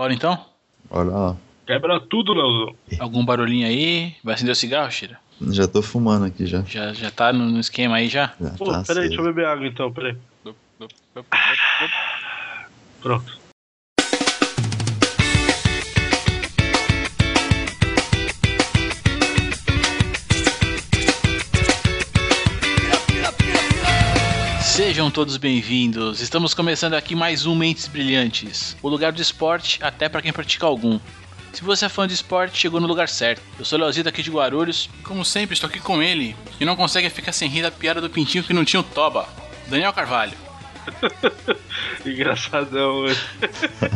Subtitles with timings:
[0.00, 0.46] Bora então?
[0.88, 1.36] Olha lá.
[1.66, 2.74] Quebra tudo, Leozão.
[2.98, 4.14] Algum barulhinho aí?
[4.24, 5.20] Vai acender o cigarro, Shira?
[5.50, 6.62] Já tô fumando aqui já.
[6.62, 8.32] Já, já tá no, no esquema aí já?
[8.40, 10.16] já Pô, tá peraí, deixa eu beber água então, peraí.
[13.02, 13.39] Pronto.
[25.00, 26.20] Sejam todos bem-vindos.
[26.20, 30.66] Estamos começando aqui mais um Mentes Brilhantes, o lugar do esporte até para quem pratica
[30.66, 31.00] algum.
[31.54, 33.40] Se você é fã de esporte, chegou no lugar certo.
[33.58, 34.90] Eu sou o Leozito aqui de Guarulhos.
[35.00, 37.98] E como sempre, estou aqui com ele, que não consegue ficar sem rir da piada
[37.98, 39.26] do pintinho que não tinha o toba.
[39.68, 40.36] Daniel Carvalho.
[42.04, 43.24] Engraçadão hoje.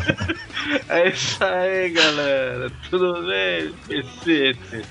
[0.88, 2.72] é isso aí, galera.
[2.88, 3.74] Tudo bem?
[3.86, 4.86] Pecete.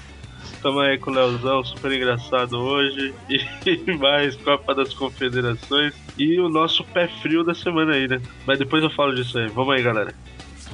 [0.63, 3.13] Tamo aí com o Leozão, super engraçado hoje.
[3.65, 5.93] E mais Copa das Confederações.
[6.17, 8.21] E o nosso pé frio da semana aí, né?
[8.47, 9.49] Mas depois eu falo disso aí.
[9.49, 10.13] Vamos aí, galera.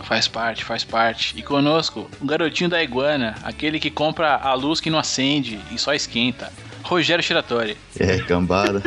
[0.03, 1.37] Faz parte, faz parte.
[1.37, 5.77] E conosco, o garotinho da iguana, aquele que compra a luz que não acende e
[5.79, 6.53] só esquenta.
[6.83, 7.75] Rogério Shiratori.
[7.99, 8.81] Aí, cambada?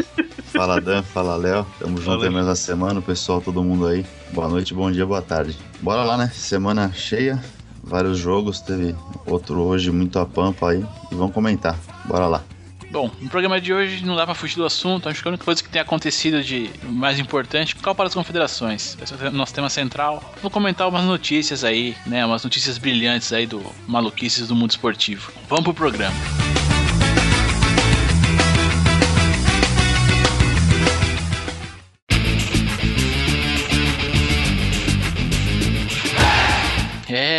[0.52, 1.66] fala Dan, fala Léo.
[1.80, 4.06] Tamo junto aí mais uma semana, o pessoal, todo mundo aí.
[4.32, 5.56] Boa noite, bom dia, boa tarde.
[5.80, 6.30] Bora lá, né?
[6.32, 7.42] Semana cheia,
[7.92, 10.84] vários jogos, teve outro hoje muito a pampa aí.
[11.10, 11.78] E vamos comentar.
[12.06, 12.42] Bora lá.
[12.90, 15.44] Bom, no programa de hoje não dá pra fugir do assunto, acho que a única
[15.44, 18.98] coisa que tem acontecido de mais importante é Copa das Confederações.
[19.00, 20.22] Esse é o nosso tema central.
[20.42, 22.24] Vou comentar umas notícias aí, né?
[22.26, 25.32] Umas notícias brilhantes aí do maluquices do mundo esportivo.
[25.48, 26.14] Vamos pro programa.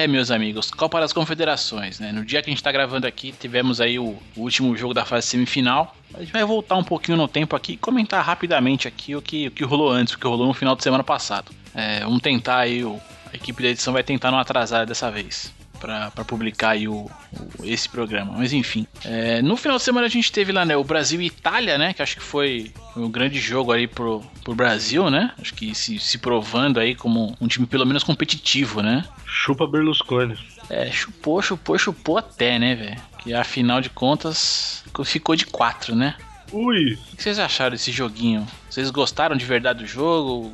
[0.04, 2.12] É, meus amigos, Copa das Confederações, né?
[2.12, 5.28] No dia que a gente tá gravando aqui, tivemos aí o, último jogo da fase
[5.28, 5.96] semifinal.
[6.14, 9.48] A gente vai voltar um pouquinho no tempo aqui e comentar rapidamente aqui o que,
[9.48, 11.54] o que rolou antes, o que rolou no final de semana passado.
[11.74, 12.84] É, vamos tentar aí,
[13.31, 15.54] a equipe da edição vai tentar não atrasar dessa vez.
[15.84, 17.12] Pra, pra publicar aí o, o-
[17.66, 18.36] esse programa.
[18.38, 18.88] Mas enfim.
[19.03, 20.78] É, no final de semana a gente teve lá, né?
[20.78, 21.92] O Brasil e Itália, né?
[21.94, 25.34] Que acho que foi um grande jogo aí pro, pro Brasil, né?
[25.38, 29.03] Acho que se, se provando aí como um time pelo menos competitivo, né?
[29.25, 30.38] Chupa Berlusconi.
[30.69, 33.02] É, chupou, chupou, chupou até, né, velho?
[33.19, 36.16] Que afinal de contas ficou de 4, né?
[36.53, 36.94] Ui!
[37.12, 38.47] O que vocês acharam desse joguinho?
[38.69, 40.53] Vocês gostaram de verdade do jogo?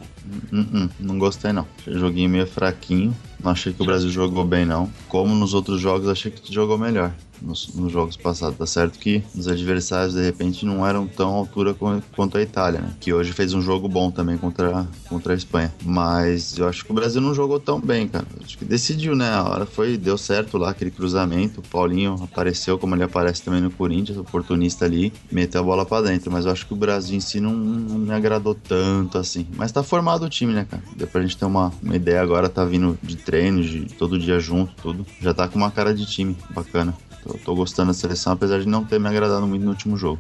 [0.52, 1.68] Hum, hum, não gostei não.
[1.78, 3.16] Achei o joguinho meio fraquinho.
[3.42, 4.92] Não achei que o Brasil jogou bem não.
[5.08, 7.14] Como nos outros jogos, achei que jogou melhor.
[7.42, 8.58] Nos, nos jogos passados.
[8.58, 12.82] Tá certo que os adversários, de repente, não eram tão à altura quanto a Itália,
[12.82, 12.94] né?
[13.00, 15.74] Que hoje fez um jogo bom também contra, contra a Espanha.
[15.84, 18.26] Mas eu acho que o Brasil não jogou tão bem, cara.
[18.44, 19.30] Acho que decidiu, né?
[19.30, 21.60] A hora foi, deu certo lá, aquele cruzamento.
[21.60, 25.14] O Paulinho apareceu como ele aparece também no Corinthians, oportunista ali.
[25.32, 26.32] Meteu a bola pra dentro.
[26.32, 29.48] Mas eu acho que o Brasil em si não, não me agradou tanto assim.
[29.56, 30.84] Mas tá formado o time, né, cara?
[30.96, 34.40] Deu pra gente ter uma, uma ideia agora, tá vindo de treino, de todo dia
[34.40, 35.06] junto, tudo.
[35.22, 36.94] Já tá com uma cara de time bacana.
[37.24, 40.20] Tô, tô gostando da seleção, apesar de não ter me agradado muito no último jogo.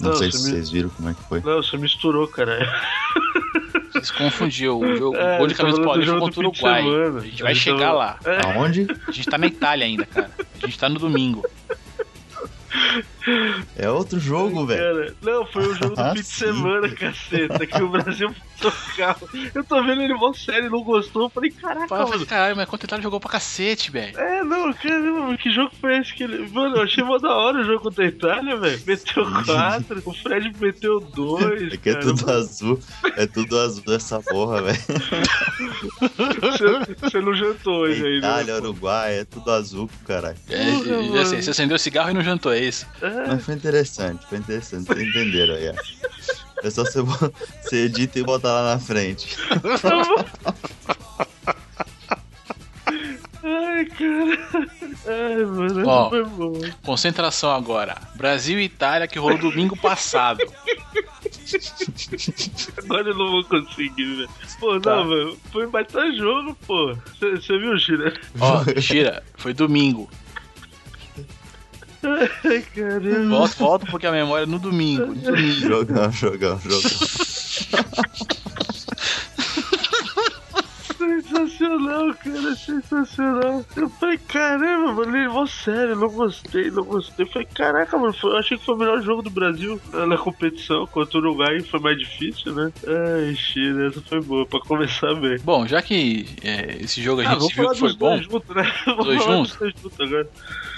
[0.00, 1.40] Não, Não, sei se me- vocês viram como é que foi.
[1.40, 2.58] Não, você misturou, cara.
[3.92, 4.78] Vocês confundiu.
[4.78, 6.84] O jogo É, o gol de tá camisa Paulista contra o Uruguai.
[7.16, 8.18] A gente vai chegar lá.
[8.44, 8.86] Aonde?
[9.08, 10.30] A gente tá na Itália ainda, cara.
[10.62, 11.42] A gente tá no domingo.
[13.76, 15.14] É outro jogo, velho.
[15.22, 17.66] Não, foi o jogo do Ah, fim de semana, caceta.
[17.66, 19.26] Que o Brasil tocava.
[19.54, 21.24] Eu tô vendo ele mó sério, não gostou.
[21.24, 22.26] Eu falei, caraca, Fala, mano.
[22.26, 24.18] caralho, mas Itália jogou pra cacete, velho.
[24.18, 26.48] É, não, caramba, que jogo foi esse que ele.
[26.50, 28.80] Mano, eu achei mó da hora o jogo contra a Itália, velho.
[28.86, 31.72] Meteu quatro, o Fred meteu dois.
[31.72, 32.78] É que é tudo azul.
[33.16, 34.78] É tudo azul essa porra, velho.
[36.40, 38.18] Você, você não jantou hoje aí, né?
[38.18, 40.36] Itália, Uruguai, é tudo azul, caralho.
[40.48, 41.26] É, Porra, já mano.
[41.26, 42.86] sei, você acendeu o cigarro e não jantou, é isso?
[43.02, 44.86] É, Mas foi interessante, foi interessante.
[44.86, 45.74] Vocês entenderam aí, ó.
[46.66, 49.36] É só você, você edita e botar lá na frente.
[53.42, 54.88] Ai, cara.
[55.06, 56.08] Ai, mano, Ó.
[56.08, 56.52] foi bom.
[56.82, 57.96] Concentração agora.
[58.14, 60.40] Brasil e Itália que rolou domingo passado.
[62.78, 64.28] Agora eu não vou conseguir, velho.
[64.58, 64.96] Pô, Tá.
[64.96, 65.38] não, velho.
[65.52, 66.96] Foi um baita jogo, pô.
[67.20, 68.14] Você viu, Chira?
[68.40, 70.08] Ó, Tira, foi domingo.
[72.44, 73.28] Ai, caramba.
[73.36, 75.06] Volta, volta porque a memória é no domingo.
[75.06, 75.60] No domingo.
[75.60, 76.90] Jogão, jogão, jogão.
[81.86, 83.64] Sensacional, cara, sensacional.
[83.76, 87.24] Eu falei, caramba, mano, ele levou sério, não gostei, não gostei.
[87.24, 90.06] Eu falei, caraca, mano, foi- eu achei que foi o melhor jogo do Brasil na,
[90.06, 90.86] na competição.
[90.86, 92.72] Contra o Uruguai foi mais difícil, né?
[92.86, 95.38] Ai, China, essa foi boa, pra começar bem.
[95.44, 98.10] Bom, já que é, esse jogo a Ah, gente viu falar que foi dos bom,
[98.10, 98.72] dois juntos, né?
[98.86, 99.50] Vamos Dois falar juntos?
[99.52, 100.28] dos dois juntos agora.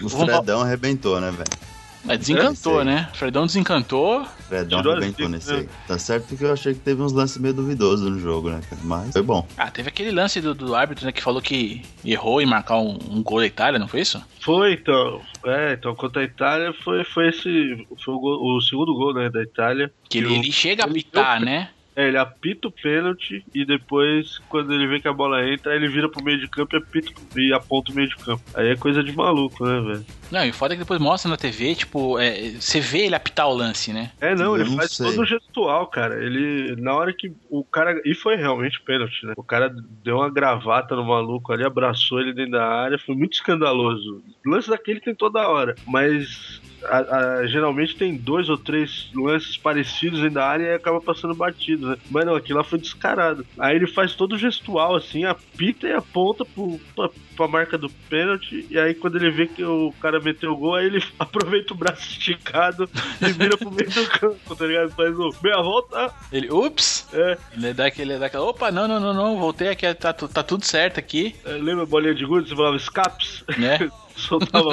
[0.02, 1.77] O Fredão arrebentou, né, velho?
[2.04, 3.08] Mas desencantou, né?
[3.14, 4.24] Fredão desencantou.
[4.48, 5.86] Fredão Tirou arrebentou nesse dicas, aí.
[5.86, 8.80] Tá certo que eu achei que teve uns lances meio duvidosos no jogo, né, cara?
[8.84, 9.46] Mas foi bom.
[9.56, 12.98] Ah, teve aquele lance do, do árbitro, né, que falou que errou em marcar um,
[13.10, 14.22] um gol da Itália, não foi isso?
[14.40, 15.20] Foi, então.
[15.44, 17.86] É, então contra a Itália foi, foi esse.
[18.04, 19.92] Foi o, gol- o segundo gol né, da Itália.
[20.08, 21.70] Que ele, o- ele chega a pitar, né?
[21.98, 25.88] É, ele apita o pênalti e depois, quando ele vê que a bola entra, ele
[25.88, 28.40] vira pro meio de campo e, apita, e aponta o meio de campo.
[28.54, 30.06] Aí é coisa de maluco, né, velho?
[30.30, 33.48] Não, e foda é que depois mostra na TV, tipo, é, você vê ele apitar
[33.48, 34.12] o lance, né?
[34.20, 35.06] É, não, ele não faz sei.
[35.06, 36.22] todo o gestual, cara.
[36.22, 38.00] Ele, na hora que o cara.
[38.04, 39.32] E foi realmente pênalti, né?
[39.36, 39.74] O cara
[40.04, 44.22] deu uma gravata no maluco ali, abraçou ele dentro da área, foi muito escandaloso.
[44.46, 46.60] O lance daquele tem toda hora, mas.
[46.84, 51.88] A- a- geralmente tem dois ou três lances parecidos da área e acaba passando batido,
[51.90, 51.96] né?
[52.10, 53.46] Mas não, aquilo lá foi descarado.
[53.58, 57.88] Aí ele faz todo o gestual, assim, apita e aponta pro, pra, pra marca do
[58.08, 58.66] pênalti.
[58.70, 61.76] E aí quando ele vê que o cara meteu o gol, aí ele aproveita o
[61.76, 62.88] braço esticado
[63.20, 64.90] e vira pro meio do campo, tá ligado?
[64.90, 66.12] Faz o meia volta.
[66.32, 67.08] Ele, ups!
[67.12, 70.42] É, Ele dá aquele, dá aquela, opa, não, não, não, não, voltei aqui, tá, tá
[70.42, 72.48] tudo certo aqui, é, lembra a bolinha de gude?
[72.48, 73.44] Você falava escapes?
[73.56, 73.78] né?
[74.18, 74.70] Soltava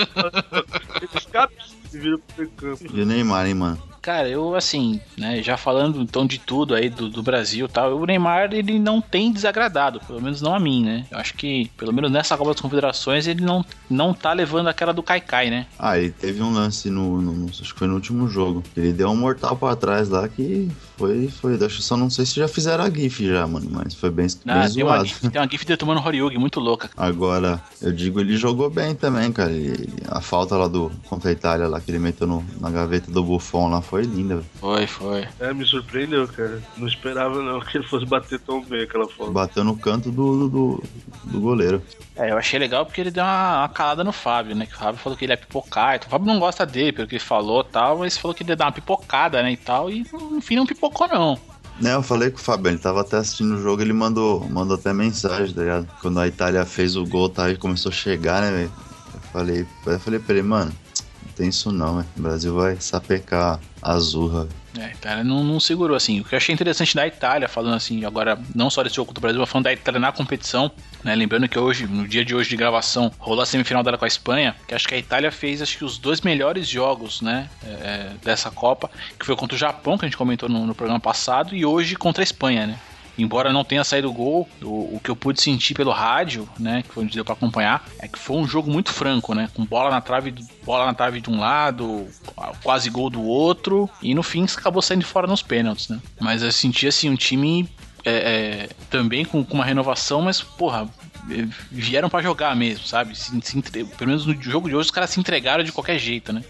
[1.16, 2.84] escapes e vira pro campo.
[2.94, 3.78] E o Neymar, hein, mano?
[4.02, 7.98] Cara, eu assim, né, já falando então de tudo aí do, do Brasil e tal,
[7.98, 11.08] o Neymar ele não tem desagradado, pelo menos não a mim, né?
[11.10, 14.94] Eu acho que, pelo menos nessa Copa das Confederações, ele não, não tá levando aquela
[14.94, 15.66] do Kaikai, né?
[15.80, 18.62] Ah, ele teve um lance no, no- no- Acho que foi no último jogo.
[18.78, 21.28] Ele deu um mortal pra trás lá que foi.
[21.28, 23.68] foi acho que só não sei se já fizeram a GIF já, mano.
[23.72, 25.06] Mas foi bem, bem Ah, tem, uma zoado.
[25.06, 26.90] gif, tem uma gif dele tomando Horyugi, muito louca.
[26.96, 29.52] Agora, eu digo, ele jogou bem também, cara.
[29.52, 33.12] Ele- a falta lá do contra a Itália lá que ele meteu no- na gaveta
[33.12, 34.48] do Buffon lá foi linda, velho.
[34.60, 35.28] Foi, foi.
[35.40, 36.62] É, me surpreendeu, cara.
[36.78, 39.32] Não esperava não que ele fosse bater tão bem aquela foto.
[39.32, 40.84] Bateu no canto do, do,
[41.26, 41.82] do goleiro.
[42.16, 44.66] É, eu achei legal porque ele deu uma, uma calada no Fábio, né?
[44.66, 45.96] Que o Fábio falou que ele ia pipocar.
[45.96, 48.42] Então, o Fábio não gosta dele, pelo que ele falou e tal, mas falou que
[48.44, 49.52] ele ia dar uma pipocada, né?
[49.52, 51.38] E tal, e no fim não pipocou, não.
[51.80, 54.76] Né, eu falei com o Fabio, ele tava até assistindo o jogo, ele mandou, mandou
[54.76, 55.88] até mensagem, tá ligado?
[56.02, 58.72] Quando a Itália fez o gol, tá, e começou a chegar, né, velho?
[59.14, 60.72] Eu falei, eu falei pra ele, mano,
[61.26, 62.08] não tem isso não, velho.
[62.18, 64.48] O Brasil vai sapecar Azurra.
[64.78, 66.20] É, a Itália não, não segurou, assim.
[66.20, 69.20] O que eu achei interessante da Itália, falando assim, agora, não só desse jogo contra
[69.20, 70.72] o Brasil, mas falando da Itália na competição,
[71.04, 71.16] né?
[71.16, 74.08] Lembrando que hoje, no dia de hoje de gravação, rolou a semifinal dela com a
[74.08, 77.50] Espanha, que acho que a Itália fez, acho que os dois melhores jogos, né?
[77.64, 78.90] é, dessa Copa,
[79.20, 81.96] que foi contra o Japão, que a gente comentou no, no programa passado, e hoje
[81.96, 82.80] contra a Espanha, né?
[83.18, 86.90] Embora não tenha saído gol, o, o que eu pude sentir pelo rádio, né, que
[86.94, 89.90] foi onde deu pra acompanhar, é que foi um jogo muito franco, né, com bola
[89.90, 90.34] na trave,
[90.64, 92.08] bola na trave de um lado,
[92.64, 96.00] quase gol do outro, e no fim acabou saindo fora nos pênaltis, né.
[96.20, 97.70] Mas eu senti assim um time
[98.04, 100.88] é, é, também com, com uma renovação, mas porra,
[101.32, 103.18] é, vieram pra jogar mesmo, sabe?
[103.18, 105.98] Se, se entre- Pelo menos no jogo de hoje os caras se entregaram de qualquer
[105.98, 106.44] jeito, né?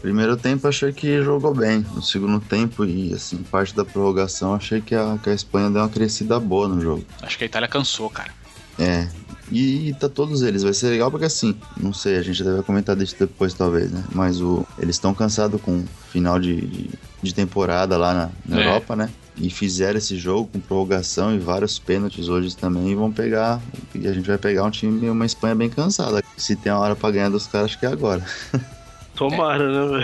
[0.00, 1.84] Primeiro tempo achei que jogou bem.
[1.94, 5.82] No segundo tempo e assim, parte da prorrogação, achei que a, que a Espanha deu
[5.82, 7.04] uma crescida boa no jogo.
[7.22, 8.32] Acho que a Itália cansou, cara.
[8.78, 9.08] É.
[9.52, 12.94] E, tá todos eles, vai ser legal porque assim, não sei, a gente deve comentar
[12.94, 14.04] disso depois talvez, né?
[14.14, 18.62] Mas o, eles estão cansados com o final de, de, de temporada lá na, na
[18.62, 18.66] É.
[18.66, 19.10] Europa, né?
[19.36, 23.60] E fizeram esse jogo com prorrogação e vários pênaltis hoje também e vão pegar.
[23.94, 26.22] E a gente vai pegar um time, uma Espanha bem cansada.
[26.36, 28.24] Se tem uma hora pra ganhar dos caras, acho que é agora.
[29.28, 29.98] Tomara, né,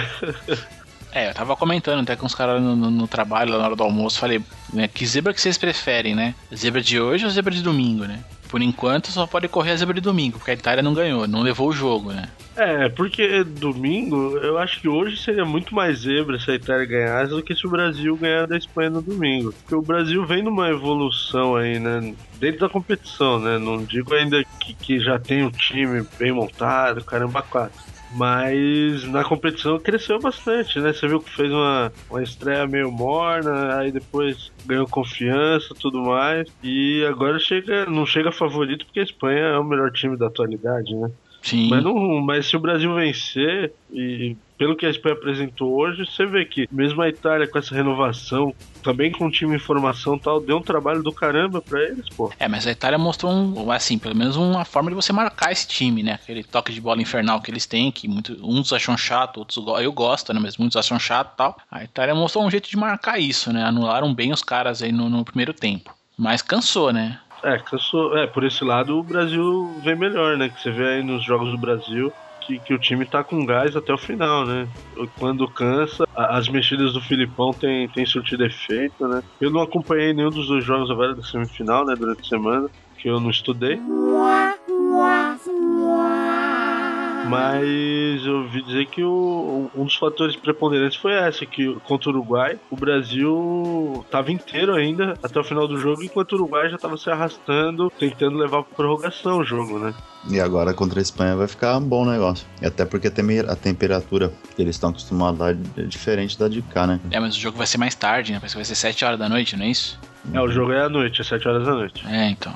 [0.47, 0.59] velho?
[1.13, 3.77] É, eu tava comentando até com os caras no, no- no trabalho, lá na hora
[3.77, 4.43] do almoço, falei,
[4.73, 6.35] né, que zebra que vocês preferem, né?
[6.55, 8.21] Zebra de hoje ou zebra de domingo, né?
[8.51, 11.41] Por enquanto só pode correr a zebra de domingo, porque a Itália não ganhou, não
[11.43, 12.29] levou o jogo, né?
[12.55, 17.31] É, porque domingo, eu acho que hoje seria muito mais zebra se a Itália ganhasse
[17.31, 19.53] do que se o Brasil ganhar da Espanha no domingo.
[19.53, 22.15] Porque o Brasil vem numa evolução aí, né?
[22.39, 23.59] Dentro da competição, né?
[23.59, 27.79] Não digo ainda que, que já tem um time bem montado, caramba, quatro.
[28.17, 30.91] Mas na competição cresceu bastante, né?
[30.91, 36.49] Você viu que fez uma, uma estreia meio morna, aí depois ganhou confiança tudo mais.
[36.63, 40.95] E agora chega, não chega favorito porque a Espanha é o melhor time da atualidade,
[40.95, 41.11] né?
[41.47, 41.69] Sim.
[41.71, 46.27] Mas, não, mas se o Brasil vencer, e pelo que a Espanha apresentou hoje, você
[46.27, 50.21] vê que mesmo a Itália com essa renovação, também com o time em formação e
[50.21, 52.33] tal, deu um trabalho do caramba pra eles, pô.
[52.39, 55.69] É, mas a Itália mostrou, um, assim, pelo menos uma forma de você marcar esse
[55.69, 56.15] time, né?
[56.15, 59.93] Aquele toque de bola infernal que eles têm, que muito, uns acham chato, outros eu
[59.93, 60.41] gosto, né?
[60.43, 61.57] Mas muitos acham chato e tal.
[61.71, 63.63] A Itália mostrou um jeito de marcar isso, né?
[63.63, 65.95] Anularam bem os caras aí no, no primeiro tempo.
[66.19, 67.21] Mas cansou, né?
[67.47, 68.17] É, cansou.
[68.17, 70.49] É, por esse lado o Brasil vem melhor, né?
[70.49, 73.75] Que você vê aí nos jogos do Brasil que, que o time tá com gás
[73.77, 74.69] até o final, né?
[75.19, 79.23] Quando cansa, a- as mexidas do Filipão tem, tem surtido efeito, né?
[79.41, 81.95] Eu não acompanhei nenhum dos dois jogos agora da semifinal, né?
[81.97, 83.81] Durante a semana, que eu não estudei.
[87.29, 92.13] Mas eu ouvi dizer que o, um dos fatores preponderantes foi essa, que contra o
[92.13, 96.79] Uruguai, o Brasil tava inteiro ainda até o final do jogo, enquanto o Uruguai já
[96.79, 99.95] tava se arrastando, tentando levar pra prorrogação o jogo, né?
[100.29, 102.47] E agora contra a Espanha vai ficar um bom negócio.
[102.61, 106.49] E até porque a, temer- a temperatura que eles estão acostumados lá é diferente da
[106.49, 106.99] de cá, né?
[107.11, 108.39] É, mas o jogo vai ser mais tarde, né?
[108.39, 109.99] Parece que vai ser 7 horas da noite, não é isso?
[110.33, 112.05] É, o jogo é à noite, às 7 horas da noite.
[112.09, 112.53] É, então.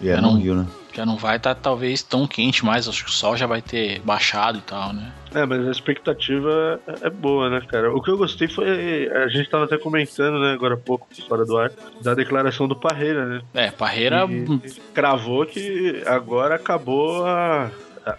[0.00, 0.66] E é Eu no não- Rio, né?
[0.94, 4.00] Já não vai estar talvez tão quente mais, acho que o sol já vai ter
[4.00, 5.12] baixado e tal, né?
[5.32, 7.94] É, mas a expectativa é- é boa, né, cara?
[7.94, 9.08] O que eu gostei foi.
[9.12, 12.74] A gente tava até comentando, né, agora há pouco, fora do ar, da declaração do
[12.74, 13.42] Parreira, né?
[13.54, 14.26] É, Parreira.
[14.28, 17.70] E cravou que agora acabou a,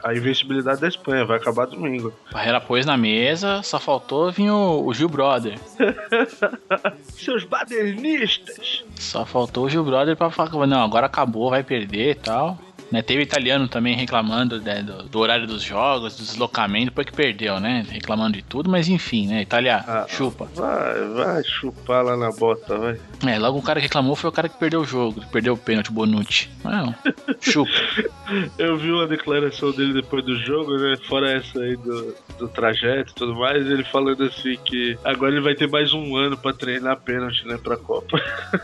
[0.04, 2.14] a invencibilidade da Espanha, vai acabar domingo.
[2.32, 5.58] Parreira pôs na mesa, só faltou vir o, o Gil Brother.
[7.14, 8.84] Seus badernistas!
[8.96, 12.58] Só faltou o Gil Brother pra falar, não, agora acabou, vai perder e tal.
[12.92, 17.14] Né, teve italiano também reclamando né, do, do horário dos jogos, do deslocamento, depois que
[17.14, 17.86] perdeu, né?
[17.90, 19.42] Reclamando de tudo, mas enfim, né?
[19.44, 20.50] Itália, Ah, chupa.
[20.56, 23.00] Vai, vai chupar lá na bota, vai.
[23.28, 25.54] É, logo o cara que reclamou foi o cara que perdeu o jogo, que perdeu
[25.54, 26.50] o pênalti, o Bonucci.
[26.64, 26.96] Não,
[27.40, 27.70] chupa.
[28.58, 30.96] Eu vi uma declaração dele depois do jogo, né?
[31.08, 35.42] Fora essa aí do, do trajeto e tudo mais, ele falando assim que agora ele
[35.42, 38.20] vai ter mais um ano pra treinar pênalti, né, pra Copa.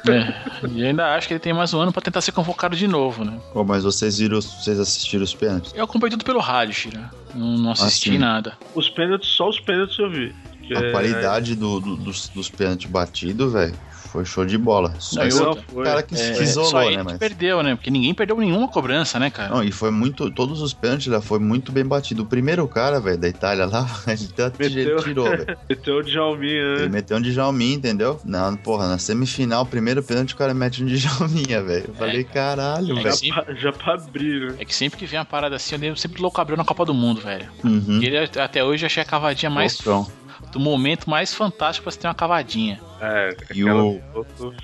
[0.08, 2.88] É, e ainda acho que ele tem mais um ano pra tentar ser convocado de
[2.88, 3.40] novo, né?
[3.54, 5.72] Pô, mas vocês viram, vocês assistiram os pênaltis?
[5.76, 7.12] Eu acompanhei tudo pelo rádio, Shira.
[7.34, 8.18] Não, não assisti sim.
[8.18, 8.58] nada.
[8.74, 10.34] Os pênaltis, só os pênaltis eu vi.
[10.76, 13.78] A é- qualidade do, do- dos, dos pênaltis batidos, velho,
[14.16, 14.94] foi show de bola.
[15.00, 15.84] Só Não, e foi.
[15.84, 17.18] cara que, É, que isolou, só ele né, que mas...
[17.20, 17.76] perdeu, né?
[17.76, 19.50] Porque ninguém perdeu nenhuma cobrança, né, cara?
[19.54, 20.32] Não, e foi muito.
[20.32, 22.24] Todos os pênaltis lá foi muito bem batido.
[22.24, 25.04] O primeiro cara, velho, da Itália lá, ele até Meteu.
[25.04, 25.58] tirou, velho.
[25.70, 26.88] Meteu o Djalminha, Ele né?
[26.90, 28.20] meteu um Djalminha, entendeu?
[28.24, 31.86] Não, porra, na semifinal, primeiro pênalti, o cara mete um Djalminha, velho.
[31.90, 33.16] Eu falei, caralho, É velho.
[33.16, 33.30] sim.
[33.58, 34.56] Já, pra, abrir, né?
[34.60, 36.64] É que sempre que vem uma parada assim, eu lembro sempre do Louco Abreu na
[36.66, 37.48] Copa do Mundo, velho.
[37.64, 38.00] Uhum.
[38.02, 39.80] E ele até hoje eu achei a cavadinha mais.
[39.84, 40.12] Loucão.
[40.52, 42.80] Do momento mais fantástico pra você ter uma cavadinha.
[43.02, 44.00] É, E o-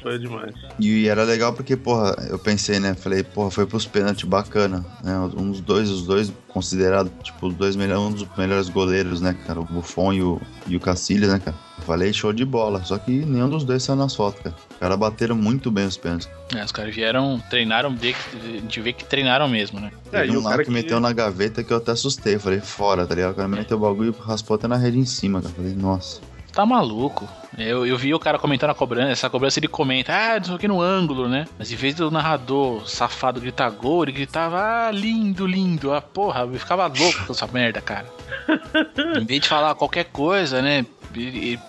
[0.02, 0.54] foi demais.
[0.80, 2.94] E era legal porque, porra, eu pensei, né?
[2.96, 5.18] Falei, porra, foi pros pênaltis bacana, né?
[5.36, 9.36] Um dos dois, os dois considerados, tipo, os dois melhores, um dos melhores goleiros, né,
[9.48, 9.60] cara?
[9.60, 11.56] O Buffon e o, e o Cacilhas, né, cara?
[11.86, 12.84] Falei, show de bola.
[12.84, 14.56] Só que nenhum dos dois saiu nas fotos, cara.
[14.72, 16.30] Os caras bateram muito bem os pênaltis.
[16.56, 19.92] É, os caras vieram, treinaram, de- a gente vê que treinaram mesmo, né?
[20.12, 21.92] É, Teve e um o lá cara que, que- meteu na gaveta que eu até
[21.94, 22.38] assustei.
[22.38, 23.32] Falei, fora, tá ligado?
[23.32, 25.54] O cara meteu o bagulho e raspou até na rede em cima, cara.
[25.56, 26.22] Falei, nossa.
[26.54, 27.28] Tá maluco.
[27.58, 30.56] Eu, eu vi o cara comentando a cobrança, essa cobrança ele comenta, ah, não sei
[30.56, 31.46] o que no ângulo, né?
[31.60, 35.94] Mas em vez do narrador safado gritar gol, ele gritava, ah, lindo, lindo.
[35.94, 38.06] Ah, porra, eu ficava louco com essa merda, cara.
[39.20, 40.86] em vez de falar qualquer coisa, né?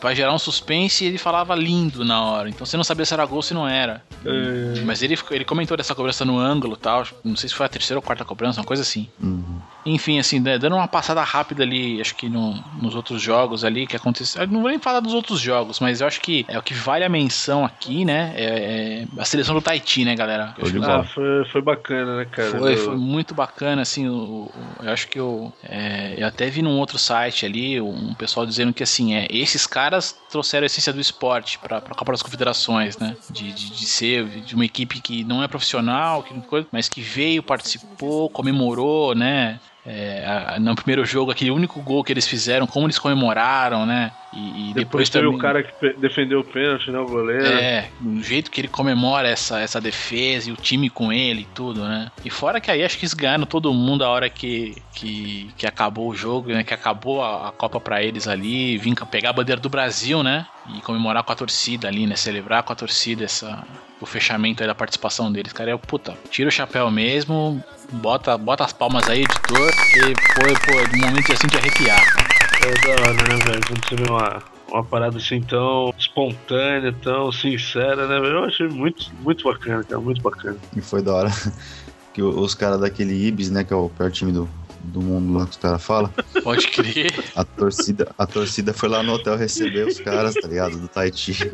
[0.01, 2.49] Pra gerar um suspense, ele falava lindo na hora.
[2.49, 4.03] Então você não sabia se era gol ou se não era.
[4.25, 7.05] É, Mas ele, ele comentou dessa cobrança no ângulo e tal.
[7.25, 9.09] Não sei se foi a terceira ou quarta cobrança, uma coisa assim.
[9.21, 9.61] Uhum.
[9.85, 13.87] Enfim, assim, né, dando uma passada rápida ali, acho que no- nos outros jogos ali
[13.87, 14.43] que aconteceu.
[14.43, 16.73] Eu não vou nem falar dos outros jogos, mas eu acho que é o que
[16.75, 18.33] vale a menção aqui, né?
[18.37, 20.53] É, é a seleção do Tahiti, né, galera?
[20.55, 21.01] Que bola.
[21.01, 22.51] ah, foi, foi bacana, né, cara?
[22.51, 24.15] foi, foi muito bacana, assim, o,
[24.55, 28.47] o- eu acho que eu, é, eu até vi num outro site ali, um pessoal
[28.47, 32.23] dizendo que, assim, é, esses caras trouxeram a essência do esporte pra, pra Copa das
[32.23, 36.33] Confederações, né, de, de, de ser de uma equipe que não é profissional, que
[36.71, 42.27] mas que veio, participou, comemorou, né, é, no primeiro jogo, aquele único gol que eles
[42.27, 45.35] fizeram, como eles comemoraram, né, e, e Depois, depois, também...
[45.35, 46.99] o cara que defendeu o pênalti, né?
[46.99, 47.47] O goleiro.
[47.47, 51.49] É, o jeito que ele comemora essa, essa defesa e o time com ele e
[51.55, 52.11] tudo, né?
[52.25, 55.67] E fora que aí acho que eles ganharam todo mundo a hora que, que, que
[55.67, 56.65] acabou o jogo, né?
[56.65, 60.47] Que acabou a, a Copa pra eles ali, vim pegar a bandeira do Brasil, né?
[60.75, 62.17] E comemorar com a torcida ali, né?
[62.17, 63.63] Celebrar com a torcida essa,
[64.01, 65.53] o fechamento aí da participação deles.
[65.53, 67.63] Cara, é puta, tira o chapéu mesmo,
[67.93, 72.01] bota, bota as palmas aí, editor, porque foi, pô, de um momento assim de arrepiar.
[72.13, 72.32] cara.
[72.65, 73.67] É da hora, né, velho?
[73.67, 78.35] Quando você vê uma, uma parada assim tão espontânea, tão sincera, né, velho?
[78.39, 80.01] Eu achei muito, muito bacana, cara.
[80.01, 80.57] Muito bacana.
[80.77, 81.31] E foi da hora
[82.15, 84.49] que os caras daquele Ibis, né, que é o pior time do,
[84.85, 86.13] do mundo lá que os caras falam,
[86.43, 87.13] Pode crer.
[87.37, 90.77] a torcida, a torcida foi lá no hotel receber os caras, tá ligado?
[90.79, 91.53] Do Tahiti.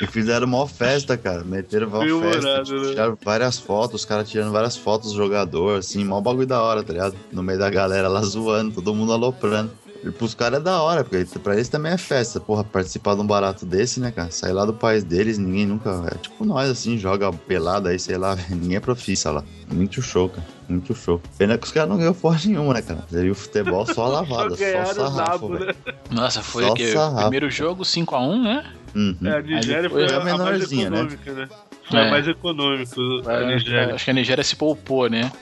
[0.00, 1.44] E fizeram uma festa, cara.
[1.44, 2.00] Meteram uma
[2.32, 2.58] festa.
[2.58, 2.62] né?
[2.64, 6.82] Tiraram várias fotos, os caras tirando várias fotos do jogador, assim, mó bagulho da hora,
[6.82, 7.16] tá ligado?
[7.32, 9.70] No meio da galera lá zoando, todo mundo aloprando.
[10.04, 13.22] E pros caras é da hora, porque pra eles também é festa, porra, participar de
[13.22, 14.30] um barato desse, né, cara?
[14.30, 16.04] Sair lá do país deles, ninguém nunca.
[16.12, 19.42] É tipo nós, assim, joga pelada aí, sei lá, ninguém é profissa lá.
[19.72, 20.46] Muito show, cara.
[20.68, 21.22] Muito show.
[21.38, 23.02] Pena que os caras não ganham porra nenhuma, né, cara?
[23.14, 25.74] Aí o futebol só lavada, Só sarrafo, nabo, né?
[26.10, 26.92] Nossa, foi Só o quê?
[26.92, 27.20] sarrafo.
[27.22, 28.64] Primeiro jogo 5x1, né?
[28.94, 29.16] Uhum.
[29.24, 30.98] É, a Nigéria foi é a, a mais menorzinha, né?
[30.98, 31.48] econômica, né?
[31.88, 32.06] Foi É.
[32.06, 32.92] a mais econômica,
[33.26, 33.94] a Acho, Nigéria.
[33.94, 35.32] acho que a Nigéria se poupou, né?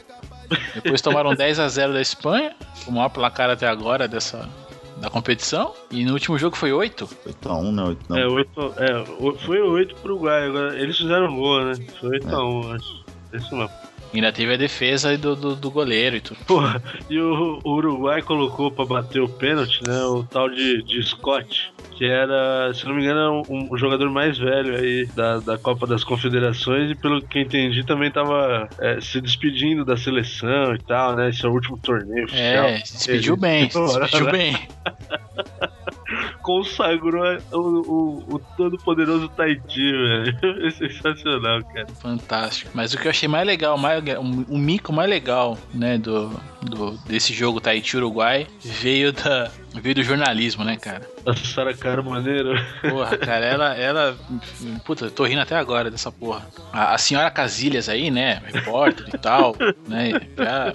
[0.75, 2.55] Depois tomaram 10 a 0 da Espanha,
[2.87, 4.49] o maior placar até agora dessa
[4.99, 5.75] da competição.
[5.91, 7.09] E no último jogo foi 8.
[7.27, 7.83] 8x1, né?
[7.85, 8.17] 8 não.
[8.19, 10.47] É, 8, é, o- foi 8 pro Uruguai.
[10.47, 11.73] Agora, eles fizeram gol, né?
[12.01, 13.05] Foi 8x1, acho.
[13.33, 13.71] Isso mesmo.
[14.15, 16.39] Ainda teve a defesa do, do, do goleiro e tudo.
[16.45, 20.03] Porra, e o, o Uruguai colocou pra bater o pênalti, né?
[20.05, 24.37] O tal de, de Scott, que era, se não me engano, um, um jogador mais
[24.37, 29.21] velho aí da, da Copa das Confederações e pelo que entendi também tava é, se
[29.21, 31.31] despedindo da seleção e tal, né?
[31.31, 32.67] Esse é o último torneio oficial.
[32.67, 34.33] É, se despediu bem, se despediu né?
[34.33, 34.69] bem.
[36.43, 40.33] Consagrou o, o, o todo-poderoso Tahiti, velho.
[40.67, 41.87] É sensacional, cara.
[42.01, 42.71] Fantástico.
[42.75, 44.03] Mas o que eu achei mais legal, mais,
[44.49, 46.31] o mico mais legal, né, do,
[46.63, 51.09] do, desse jogo Tahiti Uruguai veio, da, veio do jornalismo, né, cara?
[51.27, 52.55] A Sara Maneiro.
[52.81, 54.17] Porra, cara, ela, ela.
[54.85, 56.47] Puta, eu tô rindo até agora dessa porra.
[56.73, 58.43] A, a senhora Casilhas aí, né?
[58.53, 59.57] Repórter e tal,
[59.89, 60.13] né?
[60.37, 60.73] Já.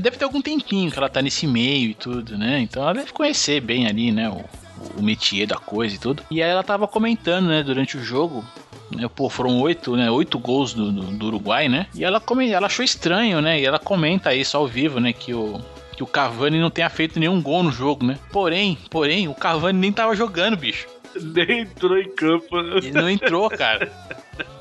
[0.00, 2.60] deve ter algum tempinho que ela tá nesse meio e tudo, né?
[2.60, 4.28] Então ela deve conhecer bem ali, né?
[4.28, 4.44] O,
[4.96, 6.22] o métier da coisa e tudo.
[6.30, 8.44] E aí ela tava comentando, né, durante o jogo.
[8.90, 10.08] Né, pô, foram oito, né?
[10.10, 11.86] Oito gols do, do, do Uruguai, né?
[11.92, 13.60] E ela, come, ela achou estranho, né?
[13.60, 15.12] E ela comenta isso ao vivo, né?
[15.12, 15.60] Que o,
[15.96, 18.16] que o Cavani não tenha feito nenhum gol no jogo, né?
[18.30, 20.86] Porém, porém, o Cavani nem tava jogando, bicho.
[21.20, 22.62] Nem entrou em campo.
[22.62, 22.76] né?
[22.76, 23.86] Ele não entrou, cara.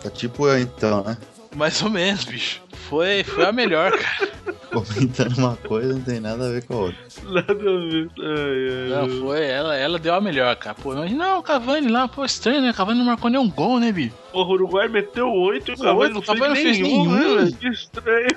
[0.02, 1.18] Tá tipo eu então, né?
[1.56, 2.62] Mais ou menos, bicho.
[2.90, 4.36] Foi, foi a melhor, cara.
[4.76, 6.98] Comentando uma coisa não tem nada a ver com a outra.
[7.24, 8.10] Nada a ver.
[8.20, 10.76] Ai, ai, Não, foi, ela, ela deu a melhor, cara.
[10.76, 12.72] Pô, mas não, o Cavani lá, pô, estranho, né?
[12.72, 14.14] O Cavani não marcou nenhum gol, né, bicho?
[14.34, 17.16] Porra, o Uruguai meteu 8 e o Cavani oito, não Cavani fez não fez nenhum,
[17.16, 17.36] nenhum.
[17.36, 17.56] né, velho?
[17.58, 18.28] Que estranho.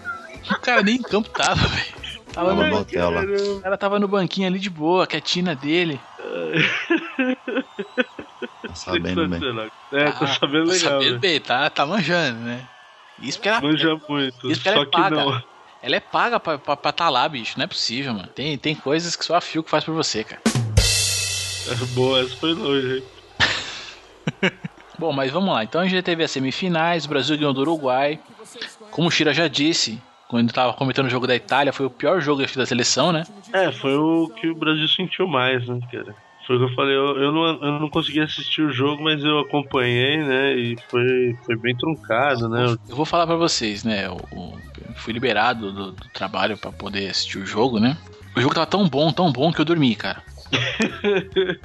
[0.51, 1.99] O cara nem em campo tava, velho.
[2.33, 3.23] Tava Tava no, hotel lá.
[3.23, 5.99] o cara tava no banquinho ali de boa, quietina dele.
[8.63, 9.41] Tá sabendo bem.
[9.41, 9.67] Sensacional.
[9.93, 10.79] É, tá Ah, sabendo tá legal.
[11.01, 11.19] Sabendo né?
[11.19, 12.61] bem, tá, tá manjando, né?
[13.21, 14.51] Isso porque ela, Manja muito.
[14.51, 15.17] Isso que ela é paga.
[15.17, 15.43] não.
[15.83, 17.59] ela é paga pra, pra, pra tá lá, bicho.
[17.59, 18.29] Não é possível, mano.
[18.29, 20.41] Tem, tem coisas que só a Fio que faz por você, cara.
[21.95, 24.53] Boa, essa foi longe, hein?
[24.99, 25.63] Bom, mas vamos lá.
[25.63, 28.19] Então a gente já teve as semifinais, o Brasil ganhou do Uruguai.
[28.91, 32.21] Como o Shira já disse, quando tava comentando o jogo da Itália, foi o pior
[32.21, 33.25] jogo da seleção, né?
[33.53, 36.15] É, foi o que o Brasil sentiu mais, né, cara?
[36.49, 39.23] Foi o que eu falei, eu, eu, não, eu não consegui assistir o jogo, mas
[39.23, 40.55] eu acompanhei, né?
[40.57, 41.05] E foi,
[41.45, 42.75] foi bem truncado, né?
[42.89, 44.09] Eu vou falar pra vocês, né?
[44.09, 44.59] O-
[44.89, 47.99] eu fui liberado do, do trabalho pra poder assistir o jogo, né?
[48.35, 50.23] O jogo tava tão bom, tão bom que eu dormi, cara.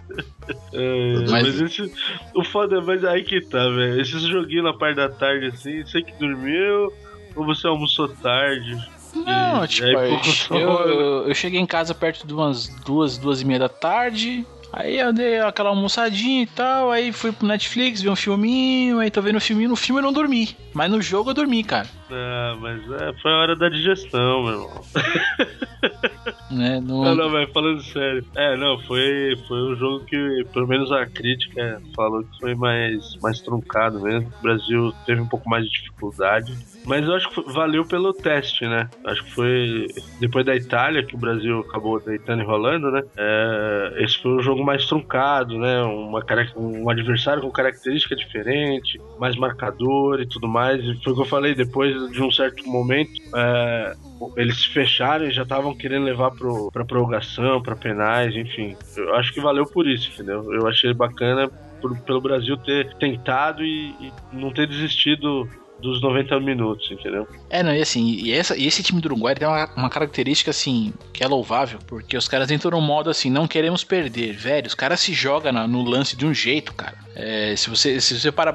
[0.74, 1.90] É, Mas- mas esse,
[2.36, 4.02] o foda é, mas aí que tá, velho.
[4.02, 6.90] Esses joguinhos na parte da tarde assim, você que dormiu
[7.36, 8.76] ou você almoçou tarde?
[9.16, 10.20] Não, E- tipo, aí,
[10.52, 13.70] eu, eu, eu- eu cheguei em casa perto de umas duas, duas e meia da
[13.70, 14.46] tarde.
[14.76, 19.12] Aí eu dei aquela almoçadinha e tal, aí fui pro Netflix, vi um filminho, aí
[19.12, 20.58] tô vendo o filminho, no filme eu não dormi.
[20.74, 21.88] Mas no jogo eu dormi, cara.
[22.10, 24.82] Ah, mas é, foi a hora da digestão, meu irmão.
[26.54, 26.80] Né?
[26.80, 28.24] No- Não, não, mas falando sério.
[28.36, 33.02] É, não, foi, foi um jogo que, pelo menos a crítica falou que foi mais,
[33.22, 34.32] mais truncado mesmo.
[34.40, 36.54] O Brasil teve um pouco mais de dificuldade.
[36.86, 38.90] Mas eu acho que valeu pelo teste, né?
[39.06, 39.88] Acho que foi
[40.20, 43.02] depois da Itália que o Brasil acabou deitando e rolando, né?
[43.18, 45.82] É, esse foi o jogo mais truncado, né?
[45.84, 46.22] Uma,
[46.58, 50.84] um adversário com característica diferente, mais marcador e tudo mais.
[50.84, 53.94] E foi o que eu falei, depois de um certo momento, é,
[54.38, 58.76] eles se fecharam e já estavam querendo levar pro, pra prorrogação, pra penais, enfim.
[58.96, 60.52] Eu acho que valeu por isso, entendeu?
[60.54, 61.50] Eu achei bacana
[61.82, 65.48] por- pelo Brasil ter tentado e, e não ter desistido
[65.82, 67.28] dos 90 minutos, entendeu?
[67.50, 70.50] É, não, e assim, e, essa, e esse time do Uruguai tem uma, uma característica,
[70.50, 74.68] assim, que é louvável, porque os caras entram num modo assim, não queremos perder, velho,
[74.68, 76.96] os caras se jogam no lance de um jeito, cara.
[77.16, 78.54] É, se você, se você para,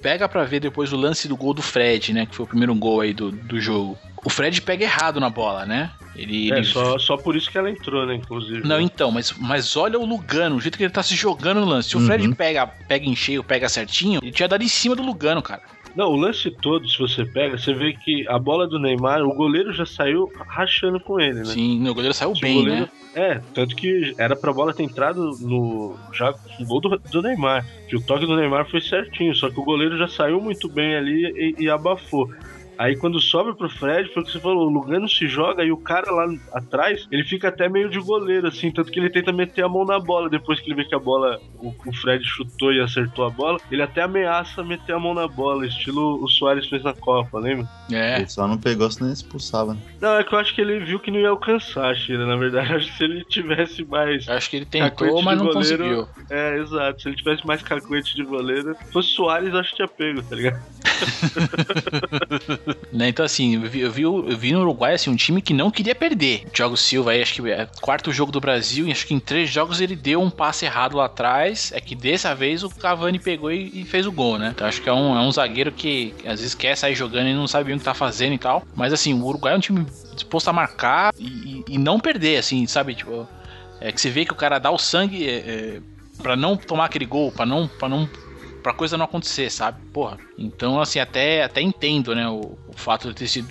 [0.00, 2.74] pega pra ver depois o lance do gol do Fred, né, que foi o primeiro
[2.76, 3.98] gol aí do, do jogo.
[4.24, 5.90] O Fred pega errado na bola, né?
[6.14, 8.66] Ele, É, ele- só, só por isso que ela entrou, né, inclusive.
[8.66, 11.66] Não, então, mas, mas olha o Lugano, o jeito que ele tá se jogando no
[11.66, 11.88] lance.
[11.90, 12.34] Se o Fred Uhum.
[12.34, 15.62] pega, pega em cheio, pega certinho, ele tinha dado em cima do Lugano, cara.
[15.96, 19.34] Não, o lance todo, se você pega, você vê que a bola do Neymar, o
[19.34, 21.44] goleiro já saiu rachando com ele, né?
[21.44, 22.88] Sim, o goleiro saiu Se o bem, goleiro- né?
[23.14, 27.66] É, tanto que era pra bola ter entrado no já no gol do, do Neymar.
[27.88, 30.94] Que o toque do Neymar foi certinho, só que o goleiro já saiu muito bem
[30.96, 32.26] ali e, e abafou.
[32.82, 35.70] Aí quando sobe pro Fred, foi o que você falou, o Lugano se joga e
[35.70, 39.30] o cara lá atrás, ele fica até meio de goleiro, assim, tanto que ele tenta
[39.30, 42.24] meter a mão na bola, depois que ele vê que a bola, o, o Fred
[42.24, 46.28] chutou e acertou a bola, ele até ameaça meter a mão na bola, estilo o
[46.28, 47.68] Soares fez na Copa, lembra?
[47.92, 48.16] É.
[48.16, 49.74] Ele só não pegou, senão expulsava.
[49.74, 49.80] Né?
[50.00, 52.72] Não, é que eu acho que ele viu que não ia alcançar, Chile, na verdade,
[52.74, 55.84] acho que se ele tivesse mais Acho que ele tentou, mas não goleiro.
[55.84, 56.08] conseguiu.
[56.28, 57.00] É, exato.
[57.00, 60.34] Se ele tivesse mais cacuete de goleiro, se fosse Soares, acho que tinha pego, tá
[60.34, 60.60] ligado?
[62.92, 63.08] né?
[63.08, 66.42] Então, assim, eu vi, eu, vi, no Uruguai assim, um time que não queria perder.
[66.46, 69.20] O Thiago Silva, aí, acho que é quarto jogo do Brasil, e acho que em
[69.20, 71.72] três jogos ele deu um passe errado lá atrás.
[71.74, 74.52] É que dessa vez o Cavani pegou e, e fez o gol, né?
[74.54, 77.34] Então acho que é um, é um zagueiro que às vezes quer sair jogando e
[77.34, 78.64] não sabe o que tá fazendo e tal.
[78.74, 82.66] Mas assim, o Uruguai é um time disposto a marcar e, e, não perder, assim,
[82.66, 82.94] sabe?
[82.94, 83.26] Tipo,
[83.80, 85.80] é que você vê que o cara dá o sangue é, é,
[86.22, 88.08] para não tomar aquele gol, para não, não
[88.62, 89.80] pra coisa não acontecer, sabe?
[89.92, 90.18] Porra.
[90.38, 92.28] Então, assim, até, até entendo, né?
[92.28, 93.48] O, o fato de ter sido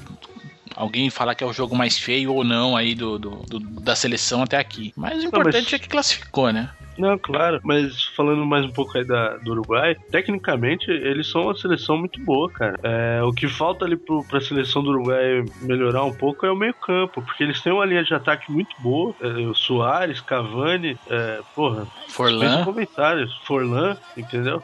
[0.76, 3.96] alguém falar que é o jogo mais feio ou não aí do, do, do da
[3.96, 4.94] seleção até aqui.
[4.96, 5.74] Mas o importante não, mas...
[5.74, 6.70] é que classificou, né?
[6.98, 11.56] Não, claro, mas falando mais um pouco aí da, do Uruguai, tecnicamente eles são uma
[11.56, 12.78] seleção muito boa, cara.
[12.84, 16.56] É, o que falta ali pro, pra seleção do Uruguai melhorar um pouco é o
[16.56, 19.16] meio-campo, porque eles têm uma linha de ataque muito boa.
[19.22, 22.66] É, o Soares, Cavani, é, porra, Forlan.
[22.66, 23.36] comentários.
[23.46, 24.62] Forlan, entendeu?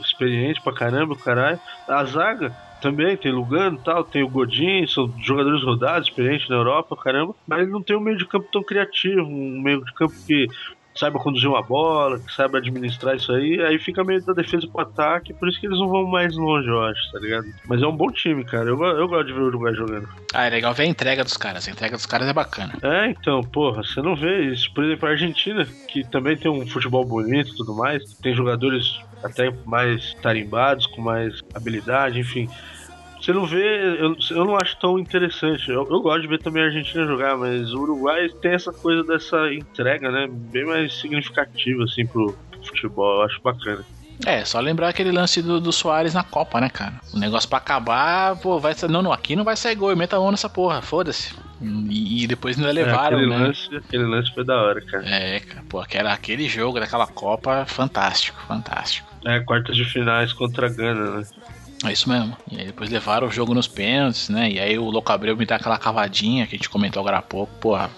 [0.00, 1.60] Experiente pra caramba, caralho.
[1.86, 6.96] A zaga também tem Lugano tal, tem o Godin, são jogadores rodados, experientes na Europa,
[6.96, 10.46] caramba, mas não tem um meio de campo tão criativo, um meio de campo que
[10.98, 14.82] saiba conduzir uma bola, que saiba administrar isso aí, aí fica meio da defesa pro
[14.82, 17.46] ataque, por isso que eles não vão mais longe, eu acho, tá ligado?
[17.66, 18.68] Mas é um bom time, cara.
[18.68, 20.08] Eu, eu gosto de ver o Uruguai jogando.
[20.34, 21.68] Ah, é legal ver a entrega dos caras.
[21.68, 22.74] A entrega dos caras é bacana.
[22.82, 24.72] É, então, porra, você não vê isso.
[24.74, 29.00] Por exemplo, a Argentina, que também tem um futebol bonito e tudo mais, tem jogadores
[29.22, 32.48] até mais tarimbados, com mais habilidade, enfim.
[33.20, 35.68] Você não vê, eu, eu não acho tão interessante.
[35.68, 39.02] Eu, eu, gosto de ver também a Argentina jogar, mas o Uruguai tem essa coisa
[39.04, 40.28] dessa entrega, né?
[40.30, 43.16] Bem mais significativa, assim, pro, pro futebol.
[43.16, 43.84] Eu acho bacana.
[44.26, 46.94] É, só lembrar aquele lance do, do Soares na Copa, né, cara?
[47.14, 48.88] O negócio pra acabar, pô, vai ser.
[48.88, 51.34] Não, não, aqui não vai sair gol, meta mão nessa porra, foda-se.
[51.60, 53.46] E, e, depois ainda levaram, é, aquele né?
[53.46, 55.08] Lance, aquele lance foi da hora, cara.
[55.08, 59.08] É, cara, pô, aquela, aquele jogo daquela Copa, fantástico, fantástico.
[59.24, 61.22] É, quartas de finais contra a Gana, né?
[61.84, 62.36] É isso mesmo.
[62.50, 64.50] E aí depois levaram o jogo nos pênaltis, né?
[64.50, 67.22] E aí o Louco Abreu me dá aquela cavadinha que a gente comentou agora há
[67.22, 67.52] pouco.
[67.60, 67.90] Porra,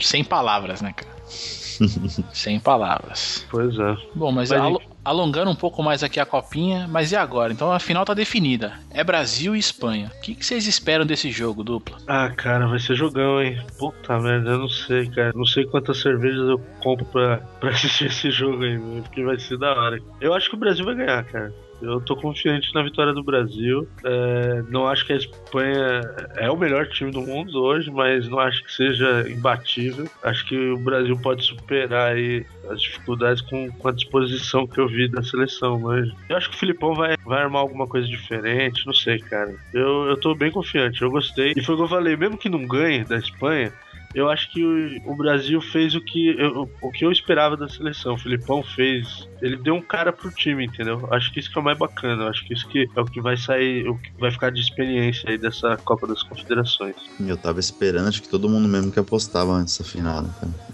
[0.00, 1.10] sem palavras, né, cara?
[2.32, 3.46] sem palavras.
[3.50, 3.96] Pois é.
[4.14, 7.52] Bom, mas, mas al alongando um pouco mais aqui a copinha, mas e agora?
[7.52, 8.74] Então a final tá definida.
[8.90, 10.10] É Brasil e Espanha.
[10.14, 11.96] O que, que vocês esperam desse jogo, dupla?
[12.06, 13.58] Ah, cara, vai ser jogão, hein?
[13.78, 15.32] Puta merda, eu não sei, cara.
[15.34, 19.58] Não sei quantas cervejas eu compro pra, pra assistir esse jogo aí, porque vai ser
[19.58, 19.98] da hora.
[20.20, 21.52] Eu acho que o Brasil vai ganhar, cara.
[21.80, 23.88] Eu tô confiante na vitória do Brasil.
[24.04, 26.02] É, não acho que a Espanha
[26.36, 30.06] é o melhor time do mundo hoje, mas não acho que seja imbatível.
[30.22, 34.86] Acho que o Brasil pode superar aí as dificuldades com, com a disposição que eu
[34.86, 38.86] vi da seleção, mas eu acho que o Filipão vai, vai armar alguma coisa diferente,
[38.86, 39.52] não sei, cara.
[39.72, 41.52] Eu, eu tô bem confiante, eu gostei.
[41.56, 43.72] E foi o que eu falei, mesmo que não ganhe da Espanha,
[44.14, 48.14] eu acho que o, Brasil fez o que eu, o que eu esperava da seleção.
[48.14, 49.28] O Filipão fez.
[49.40, 51.08] Ele deu um cara pro time, entendeu?
[51.12, 52.28] Acho que isso que é o mais bacana.
[52.28, 55.30] Acho que isso que é o que vai sair, o que vai ficar de experiência
[55.30, 56.96] aí dessa Copa das Confederações.
[57.20, 60.30] Eu tava esperando, acho que todo mundo mesmo que apostava antes final, né?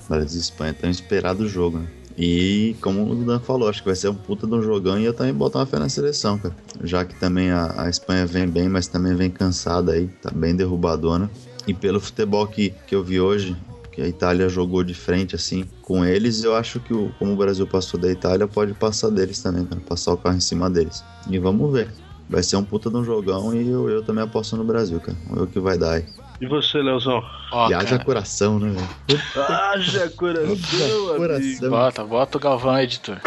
[0.08, 0.74] Brasil e Espanha.
[0.74, 1.88] Tão esperado o jogo, né?
[2.18, 5.04] E como o Dan falou, acho que vai ser um puta de um jogão e
[5.04, 6.56] eu também botar uma fé na seleção, cara.
[6.82, 10.56] Já que também a, a Espanha vem bem, mas também vem cansada aí, tá bem
[10.56, 11.30] derrubadona.
[11.66, 13.56] E pelo futebol que, que eu vi hoje,
[13.92, 17.36] que a Itália jogou de frente assim com eles, eu acho que o, como o
[17.36, 21.02] Brasil passou da Itália, pode passar deles também, cara, passar o carro em cima deles.
[21.28, 21.88] E vamos ver.
[22.28, 25.16] Vai ser um puta de um jogão e eu, eu também aposto no Brasil, cara.
[25.24, 26.04] Vamos ver o que vai dar aí.
[26.40, 27.24] E você, Leozão?
[27.50, 29.22] Oh, e haja coração, né, velho?
[29.36, 31.70] haja coração, coração.
[31.70, 33.18] Bota, bota o Galvão, editor.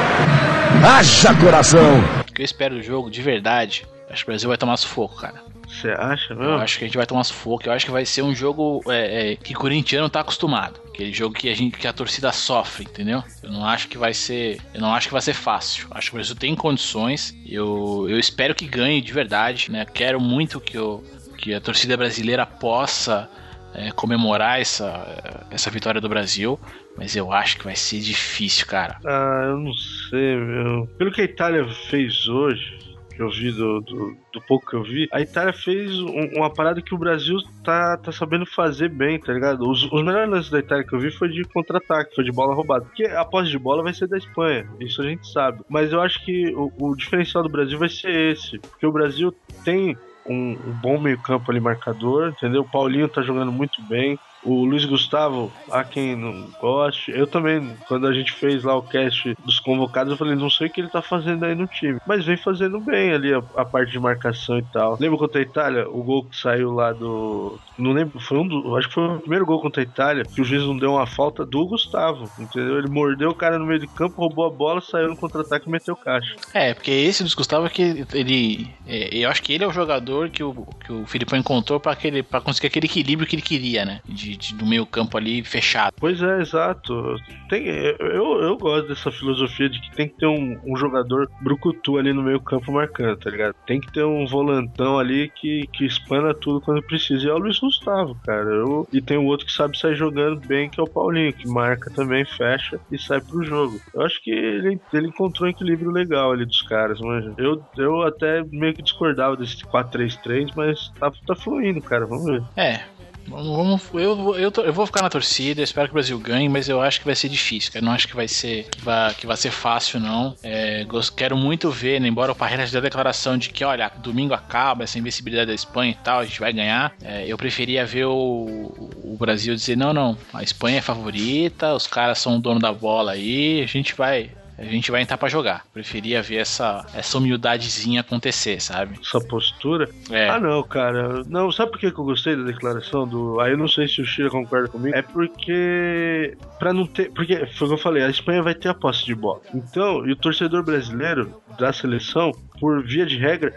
[0.85, 1.99] Haja coração!
[2.29, 5.15] O que eu espero do jogo, de verdade, acho que o Brasil vai tomar sufoco,
[5.15, 5.41] cara.
[5.69, 6.49] Você acha, meu?
[6.49, 7.67] Eu acho que a gente vai tomar sufoco.
[7.67, 10.79] Eu acho que vai ser um jogo é, é, que o corintiano tá acostumado.
[10.87, 13.23] Aquele jogo que a gente que a torcida sofre, entendeu?
[13.43, 14.59] Eu não acho que vai ser.
[14.73, 15.87] Eu não acho que vai ser fácil.
[15.91, 17.35] Acho que o Brasil tem condições.
[17.45, 19.85] Eu, eu espero que ganhe de verdade, né?
[19.85, 21.03] Quero muito que, eu,
[21.37, 23.29] que a torcida brasileira possa
[23.73, 26.59] é, comemorar essa, essa vitória do Brasil.
[26.97, 28.99] Mas eu acho que vai ser difícil, cara.
[29.05, 29.73] Ah, eu não
[30.09, 30.87] sei, meu.
[30.97, 32.77] Pelo que a Itália fez hoje,
[33.19, 36.49] que eu vi, do, do, do, pouco que eu vi, a Itália fez um, uma
[36.49, 39.69] parada que o Brasil tá, tá sabendo fazer bem, tá ligado?
[39.69, 42.55] Os, os melhores lances da Itália que eu vi foi de contra-ataque, foi de bola
[42.55, 42.85] roubada.
[42.85, 45.59] Porque a posse de bola vai ser da Espanha, isso a gente sabe.
[45.67, 49.35] Mas eu acho que o, o diferencial do Brasil vai ser esse, porque o Brasil
[49.65, 52.61] tem um, um bom meio-campo ali marcador, entendeu?
[52.61, 54.17] O Paulinho tá jogando muito bem.
[54.43, 58.81] O Luiz Gustavo, a quem não goste, eu também, quando a gente fez lá o
[58.81, 61.99] cast dos convocados, eu falei, não sei o que ele tá fazendo aí no time.
[62.07, 64.97] Mas vem fazendo bem ali a, a parte de marcação e tal.
[64.99, 65.89] Lembra contra a Itália?
[65.89, 67.59] O gol que saiu lá do.
[67.77, 68.75] Não lembro, foi um do.
[68.77, 71.07] Acho que foi o primeiro gol contra a Itália, que o juiz não deu uma
[71.07, 72.29] falta do Gustavo.
[72.39, 72.77] Entendeu?
[72.77, 75.71] Ele mordeu o cara no meio de campo, roubou a bola, saiu no contra-ataque e
[75.71, 76.35] meteu caixa.
[76.53, 78.69] É, porque esse dos Gustavo é que ele.
[78.87, 80.53] É, eu acho que ele é o jogador que o,
[80.85, 81.95] que o Filipão encontrou para
[82.41, 84.01] conseguir aquele equilíbrio que ele queria, né?
[84.05, 85.93] De, de, do meio campo ali fechado.
[85.99, 87.15] Pois é, exato.
[87.49, 91.97] Tem, eu, eu gosto dessa filosofia de que tem que ter um, um jogador brucutu
[91.97, 93.55] ali no meio campo marcando, tá ligado?
[93.65, 97.25] Tem que ter um volantão ali que, que espana tudo quando precisa.
[97.25, 98.49] E é o Luiz Gustavo, cara.
[98.49, 101.47] Eu, e tem o outro que sabe sair jogando bem, que é o Paulinho, que
[101.47, 103.79] marca também, fecha e sai pro jogo.
[103.93, 108.01] Eu acho que ele, ele encontrou um equilíbrio legal ali dos caras, mas eu, eu
[108.03, 112.05] até meio que discordava desse 4-3-3, mas tá, tá fluindo, cara.
[112.05, 112.43] Vamos ver.
[112.55, 112.81] É,
[113.29, 116.81] Vamos, eu, eu, eu, vou ficar na torcida, espero que o Brasil ganhe, mas eu
[116.81, 117.71] acho que vai ser difícil.
[117.75, 120.35] Eu não acho que vai ser que vai, que vai ser fácil, não.
[120.43, 124.33] É, quero muito ver, né, embora o Parreira dê a declaração de que, olha, domingo
[124.33, 126.93] acaba essa invencibilidade da Espanha e tal, a gente vai ganhar.
[127.01, 128.71] É, eu preferia ver o,
[129.03, 132.73] o Brasil dizer: não, não, a Espanha é favorita, os caras são o dono da
[132.73, 135.65] bola aí, a gente vai, a gente vai entrar para jogar.
[135.73, 138.99] Preferia ver essa, essa humildadezinha acontecer, sabe?
[139.01, 139.89] Essa postura?
[140.11, 140.29] É.
[140.29, 141.23] Ah, não, cara.
[141.27, 143.39] Não, sabe por que eu gostei da declaração do.
[143.39, 144.95] Aí eu não sei se o Chile concorda comigo.
[144.95, 146.37] É porque.
[146.59, 147.11] para não ter.
[147.11, 149.41] Porque foi o que eu falei, a Espanha vai ter a posse de bola.
[149.53, 153.53] Então, e o torcedor brasileiro da seleção, por via de regra,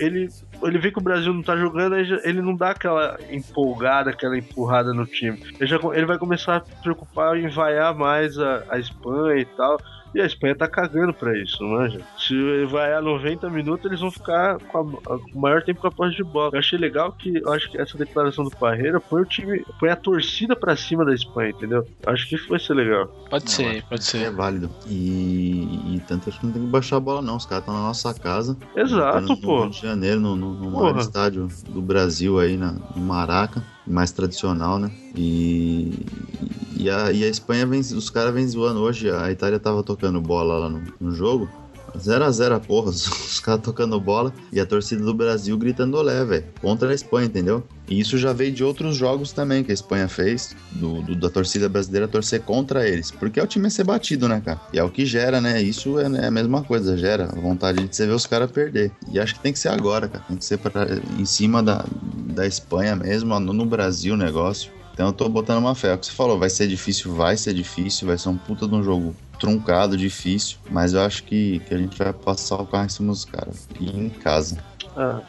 [0.00, 0.28] ele
[0.62, 4.92] ele vê que o Brasil não tá jogando, ele não dá aquela empolgada, aquela empurrada
[4.92, 5.42] no time.
[5.58, 9.80] Ele, já, ele vai começar a preocupar em vaiar mais a, a Espanha e tal.
[10.14, 12.00] E a Espanha tá cagando pra isso, manja.
[12.18, 15.86] Se vai a 90 minutos, eles vão ficar com, a, com o maior tempo com
[15.86, 16.50] a posse de bola.
[16.52, 19.88] Eu achei legal que eu acho que essa declaração do Parreira põe o time, põe
[19.88, 21.86] a torcida pra cima da Espanha, entendeu?
[22.06, 23.06] Acho que isso vai ser legal.
[23.30, 24.18] Pode ser, pode ser.
[24.24, 24.70] É válido.
[24.86, 27.36] E, e tanto acho que não tem que baixar a bola, não.
[27.36, 28.56] Os caras estão na nossa casa.
[28.76, 29.56] Exato, no, pô.
[29.56, 33.62] No Rio de Janeiro, no, no, no maior estádio do Brasil aí, na, no Maraca
[33.86, 34.90] mais tradicional, né?
[35.16, 36.06] E,
[36.76, 39.10] e, a, e a Espanha vem, os caras vêm zoando hoje.
[39.10, 41.48] A Itália tava tocando bola lá no, no jogo.
[41.98, 46.24] 0 a 0 porra, os caras tocando bola e a torcida do Brasil gritando olé,
[46.24, 47.62] velho, contra a Espanha, entendeu?
[47.88, 51.28] E isso já veio de outros jogos também que a Espanha fez, do, do, da
[51.28, 54.60] torcida brasileira torcer contra eles, porque é o time a ser batido, né, cara?
[54.72, 55.60] E é o que gera, né?
[55.60, 58.92] Isso é, é a mesma coisa, gera a vontade de você ver os caras perder.
[59.10, 60.86] E acho que tem que ser agora, cara, tem que ser pra,
[61.18, 61.84] em cima da,
[62.34, 64.70] da Espanha mesmo, no, no Brasil o negócio.
[64.92, 65.88] Então eu tô botando uma fé.
[65.88, 68.66] É o que você falou, vai ser difícil, vai ser difícil, vai ser um puta
[68.66, 72.66] de um jogo truncado, difícil, mas eu acho que, que a gente vai passar o
[72.66, 73.68] carro em cima dos caras.
[73.80, 74.62] E em casa.
[74.96, 75.20] Ah,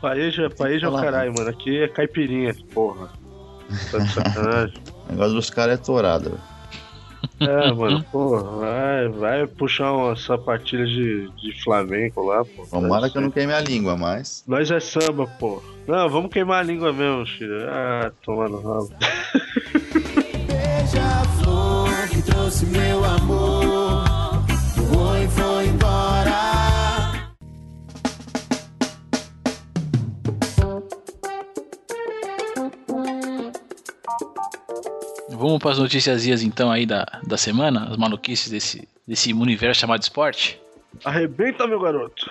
[0.00, 1.50] paeja, paeja é o caralho, mano.
[1.50, 3.10] Aqui é caipirinha, porra.
[3.90, 4.74] Tá de sacanagem.
[5.06, 6.49] o negócio dos caras é tourada, velho.
[7.40, 12.66] É, mano, porra, vai, vai puxar uma sapatilha de, de flamenco lá, pô.
[12.66, 14.44] Tomara que eu não queime a língua, mas.
[14.46, 15.62] Nós é samba, pô.
[15.86, 17.64] Não, vamos queimar a língua mesmo, Chile.
[17.68, 18.90] Ah, tomando rabo.
[20.46, 23.69] Beija-flor que trouxe meu amor.
[35.40, 40.02] Vamos para as notícias então aí da, da semana, as maluquices desse, desse universo chamado
[40.02, 40.60] esporte.
[41.02, 42.30] Arrebenta, meu garoto.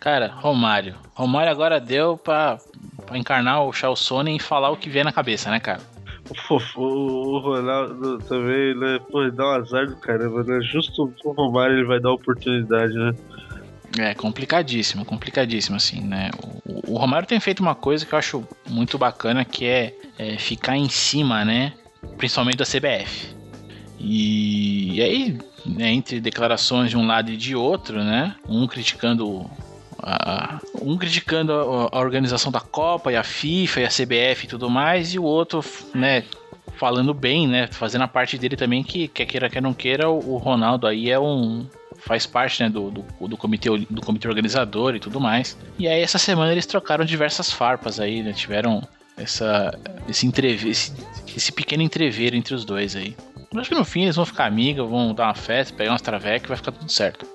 [0.00, 0.94] Cara, Romário.
[1.14, 2.56] Romário agora deu pra,
[3.04, 5.82] pra encarnar o Charles Sonnen e falar o que vier na cabeça, né, cara?
[6.48, 8.98] O, o Ronaldo também, né?
[9.10, 10.60] Pô, dá um azar do caramba, né?
[10.62, 13.14] Justo o Romário ele vai dar oportunidade, né?
[13.98, 16.30] É, complicadíssimo, complicadíssimo, assim, né?
[16.66, 20.38] O, o, Romário tem feito uma coisa que eu acho muito bacana, que é, é
[20.38, 21.74] ficar em cima, né?
[22.18, 23.34] Principalmente da CBF.
[23.98, 28.34] E, e aí, né, entre declarações de um lado e de outro, né?
[28.48, 29.50] Um criticando
[30.00, 34.48] a, um criticando a, a, organização da Copa e a FIFA e a CBF e
[34.48, 36.24] tudo mais, e o outro, né,
[36.76, 40.34] falando bem, né, fazendo a parte dele também, que quer queira, quer não queira, o,
[40.34, 41.66] o Ronaldo aí é um
[41.98, 45.58] faz parte né, do, do, do, comitê, do comitê organizador e tudo mais.
[45.78, 48.82] E aí essa semana eles trocaram diversas farpas aí, né, tiveram
[49.18, 49.76] essa,
[50.08, 50.92] esse, entreve, esse,
[51.36, 53.16] esse pequeno entreveiro entre os dois aí.
[53.56, 56.44] Acho que no fim eles vão ficar amigos, vão dar uma festa, pegar umas travecas
[56.44, 57.26] e vai ficar tudo certo.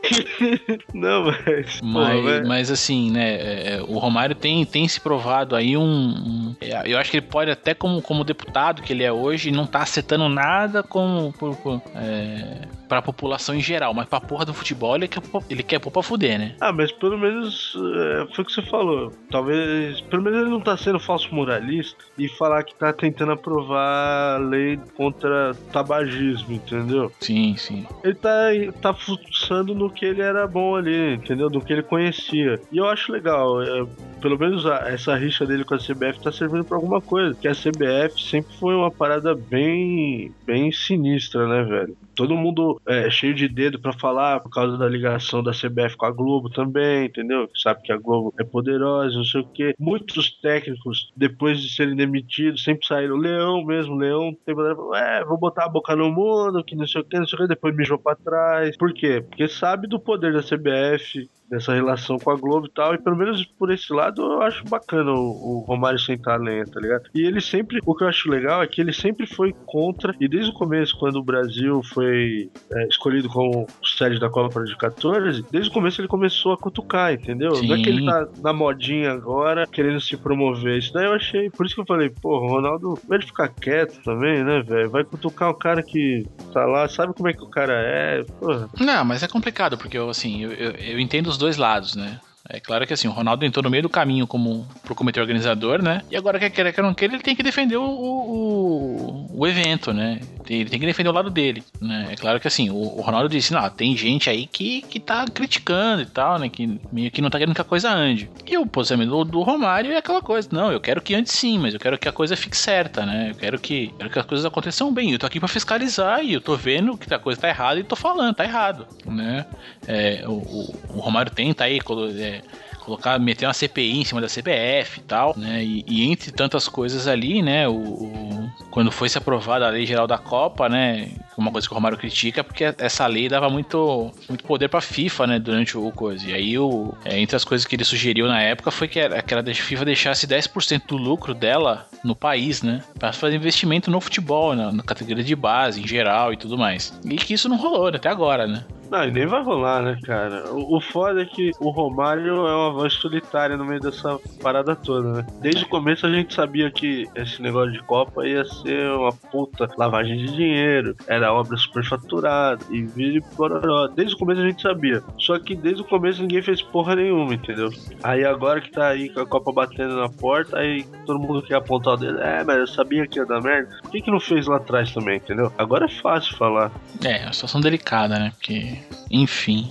[0.94, 1.80] Não, mas.
[1.82, 2.48] Mas, pô, velho.
[2.48, 3.34] mas assim, né?
[3.34, 5.84] é, é, o Romário tem, tem se provado aí um.
[5.84, 9.50] um- é, eu acho que ele pode, até como, como deputado que ele é hoje,
[9.50, 12.60] não tá acertando nada com, por, por, é,
[13.02, 13.94] pra população em geral.
[13.94, 16.56] Mas pra porra do futebol, ele quer, ele quer pôr pra fuder, né?
[16.62, 19.12] Ah, mas pelo menos é, foi o que você falou.
[19.32, 20.02] Talvez.
[20.02, 24.38] Pelo menos ele não tá sendo falso moralista e falar que tá tentando aprovar a
[24.38, 27.12] lei contra tabagismo, entendeu?
[27.20, 27.86] Sim, sim.
[28.04, 28.50] Ele tá,
[28.82, 31.50] tá fuçando no que ele era bom ali, entendeu?
[31.50, 32.60] Do que ele conhecia.
[32.72, 33.62] E eu acho legal.
[33.62, 33.86] é,
[34.22, 37.36] pelo menos a- essa rixa dele com a CBF tá servindo pra alguma coisa.
[37.40, 41.98] Que a CBF sempre foi uma parada bem, bem sinistra, né, velho?
[42.16, 46.06] Todo mundo é, cheio de dedo pra falar por causa da ligação da CBF com
[46.06, 47.50] a Globo também, entendeu?
[47.56, 49.74] Sabe que a Globo é poderosa, não sei o quê.
[49.80, 53.16] Muitos técnicos, depois de serem demitidos, sempre saíram.
[53.16, 54.56] O Leão mesmo, Leão tem
[54.96, 57.42] é, vou botar a boca no mundo, que não sei o que, não sei o
[57.42, 58.78] que, depois mijou pra trás.
[58.78, 59.24] Por quê?
[59.28, 63.16] Porque sabe do poder da CBF, dessa relação com a Globo e tal, e pelo
[63.16, 67.10] menos por esse lado eu acho bacana o, o Romário sentar lenha, tá ligado?
[67.14, 70.28] E ele sempre, o que eu acho legal é que ele sempre foi contra, e
[70.28, 75.46] desde o começo, quando o Brasil foi é, escolhido como sede da Copa de 14,
[75.52, 77.52] desde o começo ele começou a cutucar, entendeu?
[77.62, 78.06] Não é que ele Sim.
[78.06, 80.78] tá na modinha agora, querendo se promover.
[80.78, 84.02] Isso daí eu achei, por isso que eu falei, pô, o Ronaldo, vai ficar quieto
[84.04, 84.90] também, né, velho?
[84.90, 88.70] Vai cutucar o cara que tá lá, sabe como é que o cara é, porra.
[88.80, 92.20] Não, mas é complicado, porque eu, assim, eu, eu, eu entendo os dois lados, né?
[92.50, 95.82] É claro que assim, o Ronaldo entrou no meio do caminho como pro comitê organizador,
[95.82, 96.02] né?
[96.12, 99.94] E agora quer queira, quer não queira, ele tem que defender o, o, o evento,
[99.94, 100.20] né?
[100.48, 102.10] Ele tem que defender o lado dele, né?
[102.12, 105.26] É claro que assim, o, o Ronaldo disse, não, tem gente aí que, que tá
[105.26, 106.50] criticando e tal, né?
[106.50, 108.30] Que meio que não tá querendo que a coisa ande.
[108.46, 111.58] E o posicionamento do, do Romário é aquela coisa, não, eu quero que ande sim,
[111.58, 113.30] mas eu quero que a coisa fique certa, né?
[113.32, 115.12] Eu quero que, quero que as coisas aconteçam bem.
[115.12, 117.84] Eu tô aqui pra fiscalizar e eu tô vendo que a coisa tá errada e
[117.84, 119.46] tô falando, tá errado, né?
[119.88, 121.80] É, o, o, o Romário tenta aí
[122.20, 122.42] é,
[122.84, 125.64] colocar, meter uma CPI em cima da CBF e tal, né?
[125.64, 127.68] E, e entre tantas coisas ali, né?
[127.68, 131.10] O, o- quando foi se aprovada a lei geral da Copa, né?
[131.38, 135.28] Uma coisa que o Romário critica, porque essa lei dava muito, muito poder pra FIFA,
[135.28, 135.40] né?
[135.40, 136.30] Durante o coisa.
[136.30, 139.24] E aí, o, é, entre as coisas que ele sugeriu na época foi que a
[139.54, 142.82] FIFA deixasse 10% do lucro dela no país, né?
[143.00, 147.00] Pra fazer investimento no futebol, na, na categoria de base, em geral e tudo mais.
[147.06, 148.66] E que isso não rolou né, até agora, né?
[148.94, 150.54] Não, nem vai rolar, né, cara?
[150.54, 154.76] O, o foda é que o Romário é uma voz solitária no meio dessa parada
[154.76, 155.26] toda, né?
[155.42, 159.68] Desde o começo a gente sabia que esse negócio de Copa ia ser uma puta
[159.80, 163.88] lavagem de dinheiro, era obra superfaturada e vira e pororó.
[163.88, 165.02] Desde o começo a gente sabia.
[165.18, 167.72] Só que desde o começo ninguém fez porra nenhuma, entendeu?
[168.04, 171.56] Aí agora que tá aí com a Copa batendo na porta, aí todo mundo quer
[171.56, 172.22] apontar o dedo.
[172.22, 173.76] É, mas eu sabia que ia dar merda.
[173.82, 175.52] Por que, que não fez lá atrás também, entendeu?
[175.58, 176.72] Agora é fácil falar.
[177.04, 178.32] É, é uma situação delicada, né?
[178.36, 179.70] Porque, enfim.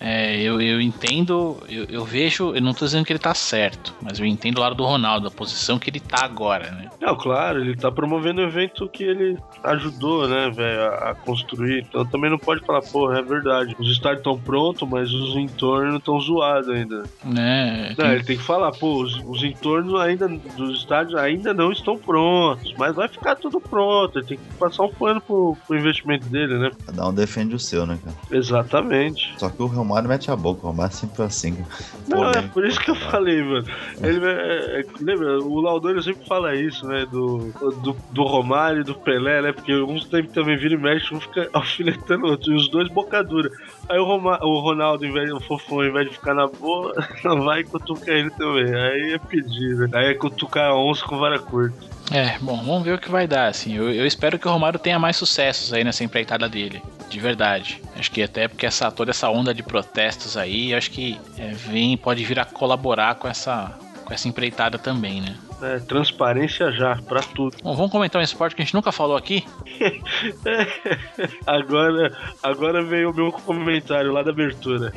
[0.00, 3.94] É, eu, eu entendo, eu, eu vejo, eu não tô dizendo que ele tá certo,
[4.00, 6.88] mas eu entendo o lado do Ronaldo, a posição que ele tá agora, né?
[7.00, 11.84] Não, claro, ele tá promovendo um evento que ele ajudou, né, velho, a, a construir.
[11.88, 13.76] Então também não pode falar, porra, é verdade.
[13.78, 17.02] Os estádios estão prontos, mas os entornos estão zoados ainda.
[17.24, 17.94] né?
[17.98, 21.98] Não, ele tem que falar, pô, os, os entornos ainda dos estádios ainda não estão
[21.98, 24.18] prontos, mas vai ficar tudo pronto.
[24.18, 26.70] Ele tem que passar um pano pro, pro investimento dele, né?
[26.86, 28.16] Cada um defende o seu, né, cara?
[28.30, 29.34] Exatamente.
[29.38, 31.56] Só que o Romário mete a boca, o Romário sempre foi assim.
[31.56, 31.68] cara.
[32.08, 33.66] Não, é por isso que eu falei, mano.
[34.00, 37.06] Ele, é, é, lembra, o Laudônio sempre fala isso, né?
[37.06, 39.52] Do, do, do Romário e do Pelé, né?
[39.52, 42.88] Porque uns tempos também vira e mexe, um fica alfinetando o outro, e os dois
[42.88, 43.50] bocadura.
[43.88, 46.94] Aí o, Roma, o Ronaldo, em vez, o Fofão, ao invés de ficar na boa,
[47.44, 48.72] vai e cutuca ele também.
[48.72, 49.88] Aí é pedir, né?
[49.92, 51.99] Aí é cutucar a onça com vara curta.
[52.10, 53.76] É, bom, vamos ver o que vai dar, assim.
[53.76, 56.82] Eu, eu espero que o Romário tenha mais sucessos aí nessa empreitada dele.
[57.08, 57.80] De verdade.
[57.96, 61.96] Acho que até porque essa, toda essa onda de protestos aí, acho que é, vem,
[61.96, 65.36] pode vir a colaborar com essa, com essa empreitada também, né?
[65.62, 67.56] É, transparência já, pra tudo.
[67.62, 69.44] Bom, vamos comentar um esporte que a gente nunca falou aqui.
[71.46, 74.92] agora, agora veio o meu comentário lá da abertura.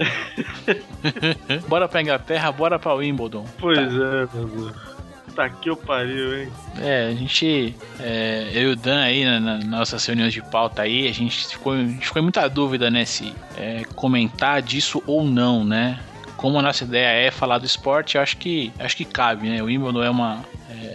[1.68, 3.46] bora pra Inglaterra, bora pra Wimbledon.
[3.60, 4.94] Pois é, meu Deus.
[5.36, 6.50] Tá que eu pariu, hein?
[6.80, 7.76] É, a gente.
[8.00, 11.12] é, eu e o Dan aí, na, na- nas nossas reuniões de pauta aí, a
[11.12, 13.04] gente ficou, a gente ficou em muita dúvida, né?
[13.04, 16.00] Se é, comentar disso ou não, né?
[16.38, 19.62] Como a nossa ideia é falar do esporte, eu acho que, acho que cabe, né?
[19.62, 20.44] O Wimbledon é uma,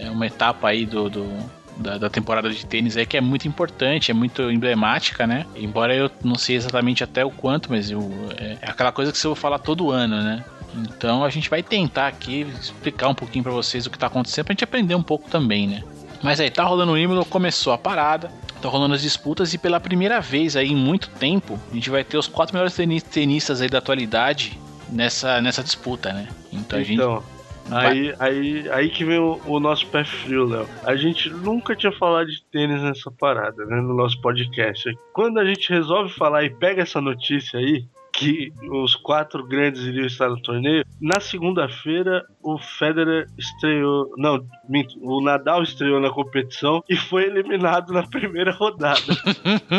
[0.01, 3.47] é uma etapa aí do, do- da, da temporada de tênis aí que é muito
[3.47, 5.45] importante, é muito emblemática, né?
[5.55, 9.17] Embora eu não sei exatamente até o quanto, mas eu, é, é aquela coisa que
[9.17, 10.43] você vai falar todo ano, né?
[10.75, 14.45] Então a gente vai tentar aqui explicar um pouquinho pra vocês o que tá acontecendo
[14.45, 15.83] pra gente aprender um pouco também, né?
[16.21, 18.31] Mas aí, tá rolando o Wimbledon, começou a parada.
[18.55, 22.03] Estão rolando as disputas e pela primeira vez aí em muito tempo, a gente vai
[22.03, 26.27] ter os quatro melhores tenistas aí da atualidade nessa, nessa disputa, né?
[26.51, 27.39] Então, então a gente.
[27.71, 30.67] Aí, aí, aí que vem o, o nosso pé frio, Léo.
[30.83, 33.79] A gente nunca tinha falado de tênis nessa parada, né?
[33.79, 34.91] No nosso podcast.
[35.13, 37.85] Quando a gente resolve falar e pega essa notícia aí,
[38.19, 40.83] que os quatro grandes iriam estar no torneio.
[40.99, 42.25] Na segunda-feira,
[42.55, 44.11] o Federer estreou.
[44.17, 48.99] Não, minto, o Nadal estreou na competição e foi eliminado na primeira rodada.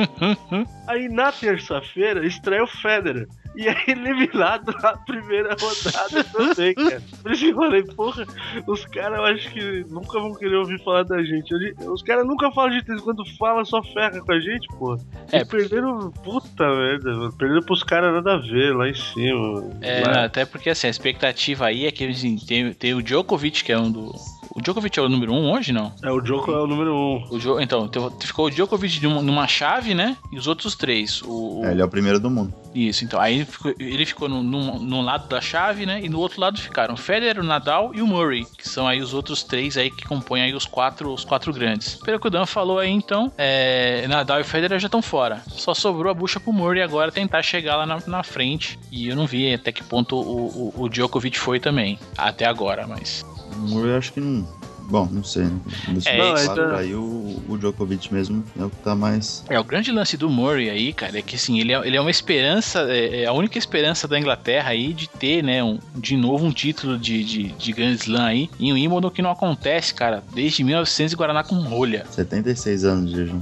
[0.86, 7.02] Aí na terça-feira estreia o Federer e é eliminado na primeira rodada também, cara.
[7.22, 8.26] Por isso que eu falei, porra,
[8.66, 11.52] os caras eu acho que nunca vão querer ouvir falar da gente.
[11.80, 14.98] Os caras nunca falam de tênis, quando fala só ferra com a gente, porra.
[15.32, 19.70] É, perderam, puta merda, perderam pros caras nada a ver lá em cima.
[19.80, 22.38] É, até porque assim, a expectativa aí é que assim,
[22.74, 24.14] tem, o Djokovic, que é um do
[24.60, 25.92] o Djokovic é o número 1 um hoje, não?
[26.02, 26.96] É, o Djokovic é o número 1.
[26.96, 27.26] Um.
[27.30, 27.60] O jo...
[27.60, 27.90] Então,
[28.20, 30.16] ficou o Djokovic numa chave, né?
[30.30, 31.22] E os outros três.
[31.22, 31.64] O, o...
[31.64, 32.54] É, ele é o primeiro do mundo.
[32.74, 33.18] Isso, então.
[33.20, 33.46] Aí
[33.78, 36.00] ele ficou no, no, no, lado da chave, né?
[36.02, 39.00] E no outro lado ficaram o Federer, o Nadal e o Murray, que são aí
[39.00, 41.96] os outros três aí que compõem aí os quatro, os quatro grandes.
[41.96, 45.42] Pelo que o Dan falou aí, então, é, Nadal e Federer já estão fora.
[45.48, 48.78] Só sobrou a bucha pro Murray agora tentar chegar lá na, na frente.
[48.92, 51.98] E eu não vi até que ponto o, o, o Djokovic foi também.
[52.16, 53.24] Até agora, mas.
[53.60, 54.46] Murray acho que não
[54.90, 55.44] Bom, não sei.
[55.44, 55.60] Né?
[56.04, 56.74] É, não, então...
[56.74, 59.44] Aí o, o Djokovic mesmo é o que tá mais.
[59.48, 62.00] É, o grande lance do Murray aí, cara, é que assim, ele é, ele é
[62.00, 66.16] uma esperança, é, é a única esperança da Inglaterra aí de ter, né, um, de
[66.16, 69.94] novo um título de, de, de Grand Slam aí, em um Wimbledon que não acontece,
[69.94, 72.04] cara, desde 1900 e Guaraná com rolha.
[72.10, 73.40] 76 anos de jejum.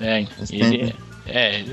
[0.00, 0.94] É, ele,
[1.26, 1.64] é,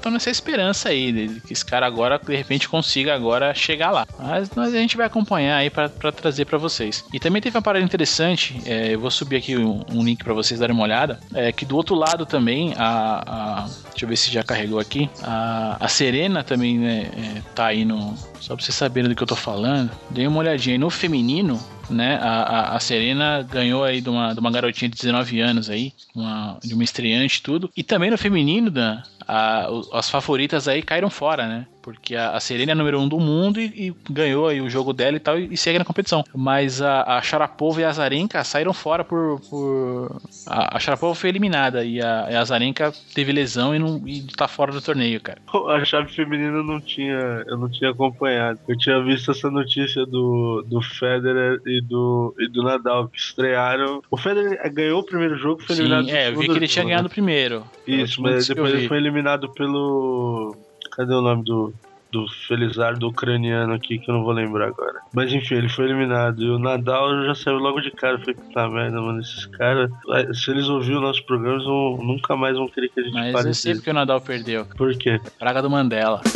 [0.00, 4.06] tô nessa esperança aí, que esse cara agora, de repente, consiga agora chegar lá.
[4.18, 7.04] Mas, mas a gente vai acompanhar aí para trazer para vocês.
[7.12, 10.34] E também teve uma parada interessante, é, eu vou subir aqui um, um link para
[10.34, 14.16] vocês darem uma olhada, é que do outro lado também, a, a deixa eu ver
[14.16, 18.31] se já carregou aqui, a, a Serena também, né, é, tá aí no...
[18.42, 21.60] Só pra vocês saberem do que eu tô falando, dei uma olhadinha aí no feminino,
[21.88, 22.18] né?
[22.20, 25.92] A, a, a, Serena ganhou aí de uma, de uma garotinha de 19 anos aí,
[26.12, 27.70] uma, de uma estreante e tudo.
[27.76, 31.66] E também no feminino, Dan, a, as favoritas aí caíram fora, né?
[31.82, 34.92] Porque a, a Serena é número um do mundo e, e, ganhou aí o jogo
[34.92, 36.24] dela e tal, e, e segue na competição.
[36.34, 39.40] Mas a, a Sharapova e a Azarenka saíram fora por.
[39.50, 40.20] por...
[40.46, 44.46] A, a Sharapova foi eliminada e a, a Azarenka teve lesão e, não, e tá
[44.46, 45.40] fora do torneio, cara.
[45.72, 47.44] A chave feminina não tinha.
[47.46, 48.58] Eu não tinha acompanhado.
[48.68, 54.02] Eu tinha visto essa notícia do, do Federer e do, e do Nadal que estrearam.
[54.10, 56.84] O Federer ganhou o primeiro jogo, foi Sim, eliminado É, eu vi que ele tinha
[56.84, 57.64] ganhado o primeiro.
[57.86, 60.56] Isso, mas depois ele foi eliminado pelo.
[60.94, 61.72] Cadê o nome do,
[62.10, 65.00] do Felizardo ucraniano aqui que eu não vou lembrar agora.
[65.12, 66.42] Mas enfim, ele foi eliminado.
[66.42, 68.18] E o Nadal já saiu logo de cara.
[68.18, 69.20] Foi puta merda, mano.
[69.20, 69.90] Esses caras,
[70.34, 73.32] se eles ouvirem o nosso programa, eles vão, nunca mais vão querer que a gente
[73.32, 74.66] Mas eu sei porque o Nadal perdeu.
[74.76, 75.18] Por quê?
[75.38, 76.20] Praga do Mandela.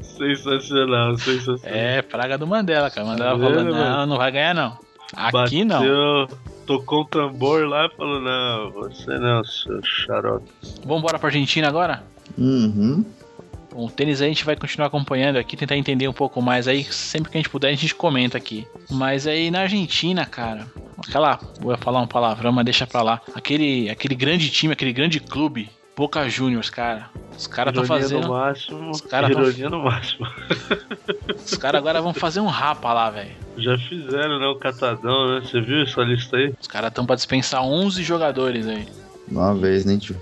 [0.00, 1.78] sensacional, sensacional.
[1.78, 3.06] É, praga do Mandela, cara.
[3.06, 4.78] Mandela tá falando, não, não vai ganhar não.
[5.14, 6.28] Aqui Bateu, não.
[6.68, 10.50] Tocou um tambor lá e falou: Não, você não, seu xarope.
[10.84, 12.04] Vamos embora pra Argentina agora?
[12.36, 13.02] Uhum.
[13.72, 16.84] O tênis a gente vai continuar acompanhando aqui, tentar entender um pouco mais aí.
[16.84, 18.66] Sempre que a gente puder, a gente comenta aqui.
[18.90, 20.66] Mas aí na Argentina, cara,
[20.98, 21.40] aquela.
[21.58, 23.22] Vou falar um palavrão, mas deixa pra lá.
[23.34, 27.10] Aquele, aquele grande time, aquele grande clube Boca Juniors, cara.
[27.36, 28.22] Os caras estão fazendo.
[28.22, 29.70] No máximo, os caras tão...
[29.70, 30.28] no máximo.
[31.44, 33.32] Os caras agora vão fazer um rapa lá, velho.
[33.56, 34.46] Já fizeram, né?
[34.46, 35.40] O catadão, né?
[35.40, 36.54] Você viu essa lista aí?
[36.60, 38.86] Os caras estão pra dispensar 11 jogadores aí.
[39.28, 40.14] Uma vez, nem tio.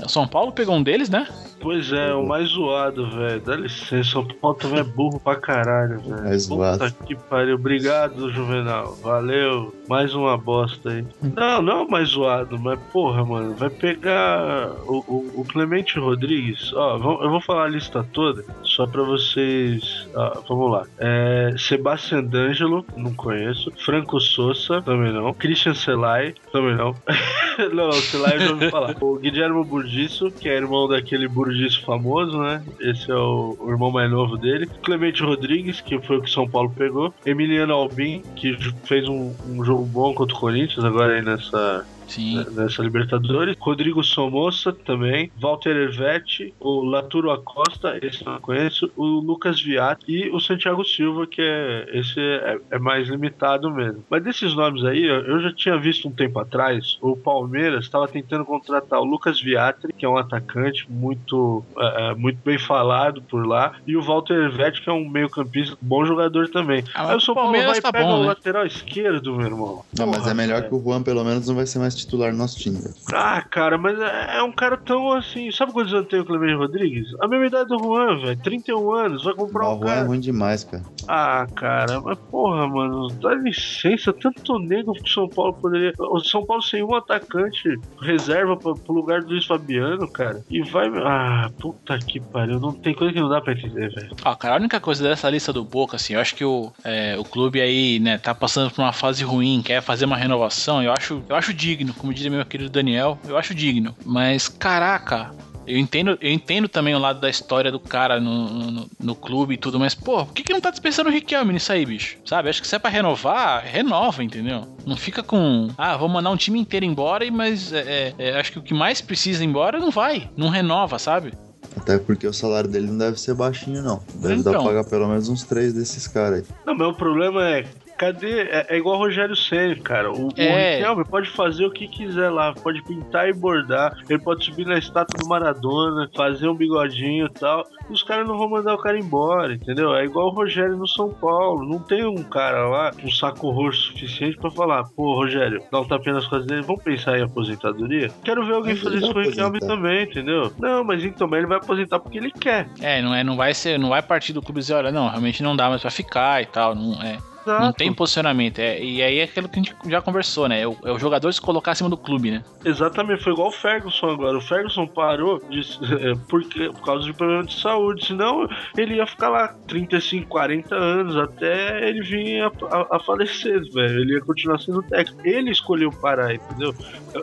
[0.00, 1.26] O São Paulo pegou um deles, né?
[1.60, 3.40] Pois é, o mais zoado, velho.
[3.40, 6.26] Dá licença, o também é burro pra caralho, velho.
[6.26, 6.78] É zoado.
[6.78, 7.56] Puta que pariu.
[7.56, 8.94] Obrigado, Juvenal.
[9.02, 9.74] Valeu.
[9.88, 11.04] Mais uma bosta aí.
[11.34, 13.54] Não, não é o mais zoado, mas porra, mano.
[13.54, 16.72] Vai pegar o, o, o Clemente Rodrigues.
[16.72, 20.06] Ó, eu vou falar a lista toda, só pra vocês.
[20.14, 20.86] Ó, vamos lá.
[20.98, 23.72] É, Sebastian D'Angelo, não conheço.
[23.84, 25.32] Franco Souza, também não.
[25.34, 26.94] Christian Selay, também não.
[27.72, 28.96] não, o Selay eu já ouvi falar.
[29.06, 32.60] O Guilherme Burdiço, que é irmão daquele Burdiço Burdiço famoso, né?
[32.80, 34.66] Esse é o, o, irmão mais novo dele.
[34.82, 37.14] Clemente Rodrigues, que foi o que São Paulo pegou.
[37.24, 42.44] Emiliano Albin, que fez um, um jogo bom contra o Corinthians, agora aí nessa, Sim.
[42.52, 43.56] nessa Libertadores.
[43.58, 50.04] Rodrigo Somoza também, Walter Hervete, o Laturo Acosta, esse eu não conheço, o Lucas Viat
[50.08, 54.04] e o Santiago Silva, que é esse é, é mais limitado mesmo.
[54.08, 58.44] Mas desses nomes aí, eu já tinha visto um tempo atrás, o Palmeiras estava tentando
[58.44, 63.46] contratar o Lucas Viatri, que é um atacante muito, é, é, muito bem falado por
[63.46, 66.84] lá, e o Walter Hervete, que é um meio-campista, bom jogador também.
[66.94, 68.26] Ah, mas aí o São Paulo Palmeiras vai tá e pega bom, o né?
[68.28, 69.84] lateral esquerdo, meu irmão.
[69.98, 70.68] Não, mas Porra, é melhor velho.
[70.68, 72.94] que o Juan, pelo menos, não vai ser mais titular no nosso time, velho.
[73.12, 75.50] Ah, cara, mas é é um cara tão assim.
[75.50, 77.08] Sabe quantos anos tem o Clemente Rodrigues?
[77.20, 78.36] A mesma idade do Juan, velho.
[78.42, 79.24] 31 anos.
[79.24, 80.06] Vai comprar O um Juan é cara.
[80.06, 80.82] ruim demais, cara.
[81.08, 85.92] Ah, cara, mas porra, mano, dá licença, tanto nego que o São Paulo poderia.
[85.98, 90.42] O São Paulo sem um atacante reserva pra, pro lugar do Luiz Fabiano, cara.
[90.50, 90.88] E vai.
[91.04, 92.58] Ah, puta que pariu.
[92.60, 94.16] Não tem coisa que não dá pra entender, velho.
[94.24, 97.16] Ó, cara, a única coisa dessa lista do Boca, assim, eu acho que o, é,
[97.18, 100.92] o clube aí, né, tá passando por uma fase ruim, quer fazer uma renovação, eu
[100.92, 103.94] acho, eu acho digno, como diria meu querido Daniel, eu acho digno.
[104.04, 105.30] Mas, caraca,
[105.66, 109.54] eu entendo, eu entendo também o lado da história do cara no, no, no clube
[109.54, 112.18] e tudo, mas, pô, por que, que não tá dispensando o Riquelme nisso aí, bicho?
[112.24, 112.48] Sabe?
[112.48, 114.62] Acho que se é pra renovar, renova, entendeu?
[114.86, 118.38] Não fica com, ah, vou mandar um time inteiro embora, e mas é, é, é,
[118.40, 121.32] acho que o que mais precisa ir embora não vai, não renova, sabe?
[121.76, 124.00] Até porque o salário dele não deve ser baixinho, não.
[124.14, 124.52] Deve dar Então.
[124.52, 126.44] pra pagar pelo menos uns três desses caras aí.
[126.64, 127.66] Não, mas o problema é.
[127.96, 128.42] Cadê?
[128.42, 130.10] É, é igual o Rogério Ceni, cara.
[130.12, 130.74] O, É.
[130.74, 134.66] o Riquelme pode fazer o que quiser lá, pode pintar e bordar, ele pode subir
[134.66, 137.64] na estátua do Maradona, fazer um bigodinho e tal.
[137.88, 139.94] E os caras não vão mandar o cara embora, entendeu?
[139.94, 141.66] É igual o Rogério no São Paulo.
[141.68, 145.88] Não tem um cara lá, um saco roxo suficiente pra falar, pô, Rogério, dá um
[145.88, 148.10] tapinha nas costas dele, vamos pensar em aposentadoria?
[148.24, 150.52] Quero ver alguém Mas fazer isso com o Riquelme também, entendeu?
[150.58, 152.68] Não, mas então, ele vai aposentar porque ele quer.
[152.80, 155.08] É, não é, não vai ser, não vai partir do clube e dizer, olha, não,
[155.08, 157.18] realmente não dá mais pra ficar e tal, não é.
[157.46, 157.78] Não Exato.
[157.78, 160.60] tem posicionamento, é, e aí é aquilo que a gente já conversou, né?
[160.62, 162.42] É o, é o jogador se colocar acima do clube, né?
[162.64, 164.36] Exatamente, foi igual o Ferguson agora.
[164.36, 165.60] O Ferguson parou de,
[166.10, 168.04] é, porque, por causa de problema de saúde.
[168.06, 173.60] Senão ele ia ficar lá 35, 40 anos até ele vir a, a- a falecer,
[173.72, 174.00] velho.
[174.00, 175.20] Ele ia continuar sendo técnico.
[175.24, 176.74] Ele escolheu parar, entendeu?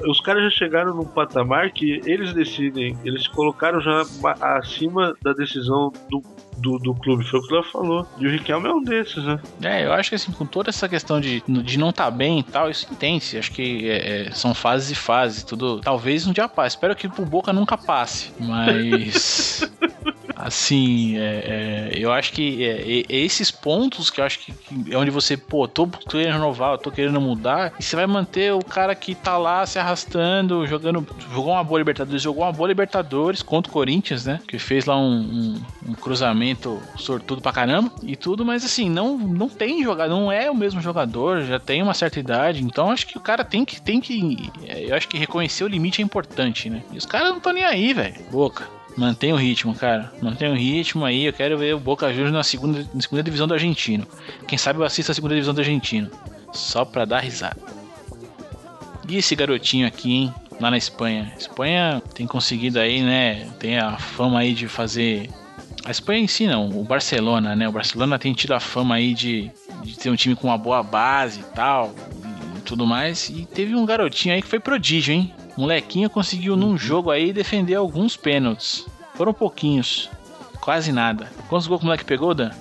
[0.08, 2.98] Os caras já chegaram num patamar que eles decidem.
[3.04, 6.22] Eles se colocaram já ma- acima da decisão do,
[6.58, 7.24] do, do clube.
[7.24, 8.08] Foi o que ela falou.
[8.18, 9.40] E o Riquelme é um desses, né?
[9.62, 12.44] É, eu acho que assim, com toda essa questão de, de não estar bem e
[12.44, 13.38] tal, isso entende.
[13.38, 15.80] Acho que é, é, são fases e fases, tudo.
[15.82, 16.76] Talvez um dia passe.
[16.76, 18.32] Espero que pro Boca nunca passe.
[18.40, 19.72] Mas.
[20.46, 24.98] Assim, é, é, eu acho que é, esses pontos que eu acho que, que é
[24.98, 28.94] onde você, pô, tô querendo renovar, tô querendo mudar, e você vai manter o cara
[28.94, 33.70] que tá lá se arrastando, jogando, jogou uma boa Libertadores, jogou uma boa Libertadores contra
[33.70, 34.42] o Corinthians, né?
[34.46, 39.18] Que fez lá um, um- um cruzamento sortudo pra caramba e tudo, mas assim, não,
[39.18, 43.08] não tem jogador, não é o mesmo jogador, já tem uma certa idade, então acho
[43.08, 46.04] que o cara tem que, tem que, é, eu acho que reconhecer o limite é
[46.06, 46.84] importante, né?
[46.92, 48.16] E os caras não estão nem aí, velho.
[48.30, 48.68] Boca.
[48.96, 50.12] Mantém o ritmo, cara.
[50.22, 51.26] Mantém o ritmo aí.
[51.26, 54.08] Eu quero ver o Boca Juniors na segunda, na segunda divisão do argentino.
[54.48, 56.10] Quem sabe eu assisto a segunda divisão do argentino.
[56.52, 57.58] Só pra dar risada.
[59.08, 60.34] E esse garotinho aqui, hein?
[60.60, 61.34] Lá na Espanha.
[61.38, 63.50] Espanha tem conseguido aí, né?
[63.60, 65.30] Tem a fama aí de fazer.
[65.84, 67.68] A Espanha em si não, o Barcelona, né?
[67.68, 69.52] O Barcelona tem tido a fama aí de,
[69.84, 71.94] de ter um time com uma boa base e tal.
[72.58, 73.30] E tudo mais.
[73.30, 75.34] E teve um garotinho aí que foi prodígio, hein?
[75.58, 78.88] Molequinho conseguiu num jogo aí defender alguns pênaltis.
[79.16, 80.10] Foram pouquinhos.
[80.60, 81.32] Quase nada.
[81.50, 82.52] Quantos gols o moleque pegou, Dan?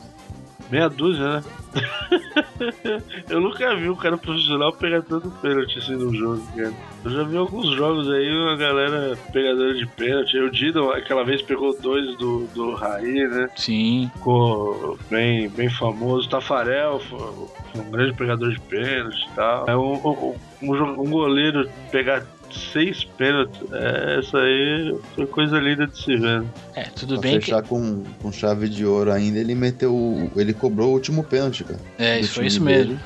[0.70, 1.44] Meia dúzia, né?
[3.28, 6.72] eu nunca vi um cara profissional pegar tanto pênalti assim no jogo, cara.
[7.04, 10.38] Eu já vi alguns jogos aí, uma galera pegadora de pênalti.
[10.38, 13.48] O Dino, aquela vez, pegou dois do, do Raí, né?
[13.56, 14.10] Sim.
[14.14, 16.28] Ficou bem, bem famoso.
[16.28, 19.68] Tafarel foi, foi um grande pegador de pênalti e tal.
[19.68, 22.22] É um, um, um um goleiro pegar
[22.52, 26.42] seis pênaltis, é, essa aí foi coisa linda de se ver.
[26.74, 27.46] É, tudo Pra bem que.
[27.46, 29.94] fechar com, com chave de ouro ainda, ele meteu.
[29.94, 31.80] o- Ele cobrou o último pênalti, cara.
[31.98, 32.90] É, isso foi isso dele.
[32.90, 33.00] mesmo.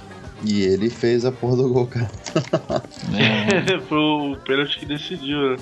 [0.44, 2.10] E ele fez a porra do gol, cara.
[3.16, 3.78] É.
[3.88, 5.56] foi o pênalti que decidiu, né?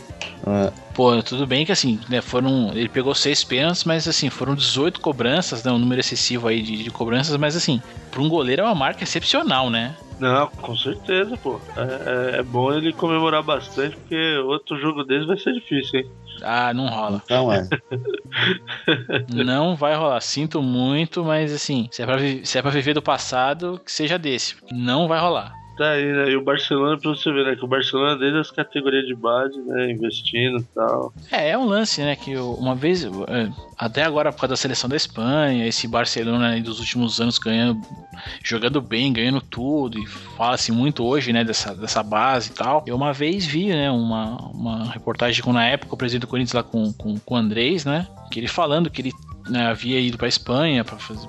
[0.46, 2.70] É, Pô, tudo bem que assim, né, foram.
[2.74, 5.70] Ele pegou seis pênaltis, mas assim, foram 18 cobranças, né?
[5.72, 7.80] Um número excessivo aí de, de cobranças, mas assim,
[8.10, 9.94] para um goleiro é uma marca excepcional, né?
[10.18, 11.60] Não, com certeza, pô.
[11.76, 11.82] É,
[12.36, 16.06] é- é bom ele comemorar bastante, porque outro jogo desse vai ser difícil, hein?
[16.42, 17.20] Ah, não rola.
[17.24, 17.66] então é.
[19.32, 20.20] Não vai rolar.
[20.20, 24.18] Sinto muito, mas assim, se é pra, se é pra viver do passado, que seja
[24.18, 24.56] desse.
[24.72, 25.52] Não vai rolar.
[25.76, 26.30] Tá aí, né?
[26.30, 27.56] E o Barcelona, pra você ver, né?
[27.56, 29.90] Que o Barcelona, desde as categorias de base, né?
[29.90, 31.12] Investindo e tal.
[31.32, 32.14] É, é um lance, né?
[32.14, 36.62] Que uma vez, é, até agora por causa da seleção da Espanha, esse Barcelona aí
[36.62, 37.80] dos últimos anos ganhando,
[38.42, 41.42] jogando bem, ganhando tudo, e fala-se muito hoje, né?
[41.42, 42.84] Dessa, dessa base e tal.
[42.86, 43.90] Eu uma vez vi, né?
[43.90, 47.36] Uma, uma reportagem com, na época, o presidente do Corinthians lá com, com, com o
[47.36, 48.06] Andrés, né?
[48.30, 49.12] Que ele falando que ele
[49.48, 51.28] né, havia ido pra Espanha pra fazer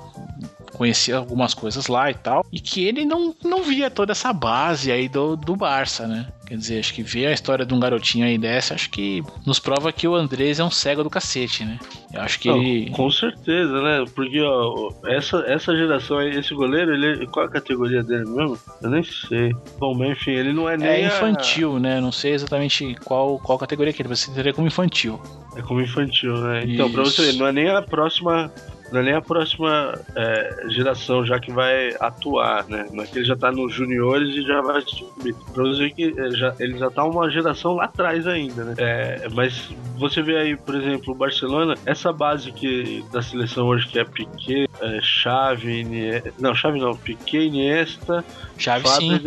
[0.75, 4.91] conhecer algumas coisas lá e tal, e que ele não, não via toda essa base
[4.91, 6.27] aí do, do Barça, né?
[6.45, 9.57] Quer dizer, acho que ver a história de um garotinho aí dessa, acho que nos
[9.57, 11.79] prova que o Andrés é um cego do cacete, né?
[12.13, 12.91] Eu acho que Não, ele.
[12.91, 14.05] Com certeza, né?
[14.13, 18.59] Porque, ó, essa, essa geração aí, esse goleiro, ele, qual a categoria dele mesmo?
[18.81, 19.53] Eu nem sei.
[19.79, 20.87] Bom, mas enfim, ele não é nem.
[20.87, 21.99] É a- infantil, né?
[21.99, 25.19] Não sei exatamente qual, qual categoria que ele, você teria como infantil.
[25.55, 26.63] É como infantil, né?
[26.67, 27.15] Então, pra Isso.
[27.15, 28.51] você ver, não é nem a próxima.
[28.95, 32.87] Não é nem a próxima é, geração já que vai atuar, né?
[32.93, 35.35] Não é que ele já tá nos juniores e já vai subir.
[35.53, 38.75] Pra você que é, já, ele já tá uma geração lá atrás ainda, né?
[38.77, 43.85] É, mas você vê aí, por exemplo, o Barcelona, essa base que, da seleção hoje
[43.85, 48.23] que é Piquet, é, Xavi, Iniesta, não, Xavi não, Piquet, Iniesta,
[48.57, 49.19] Chave sim.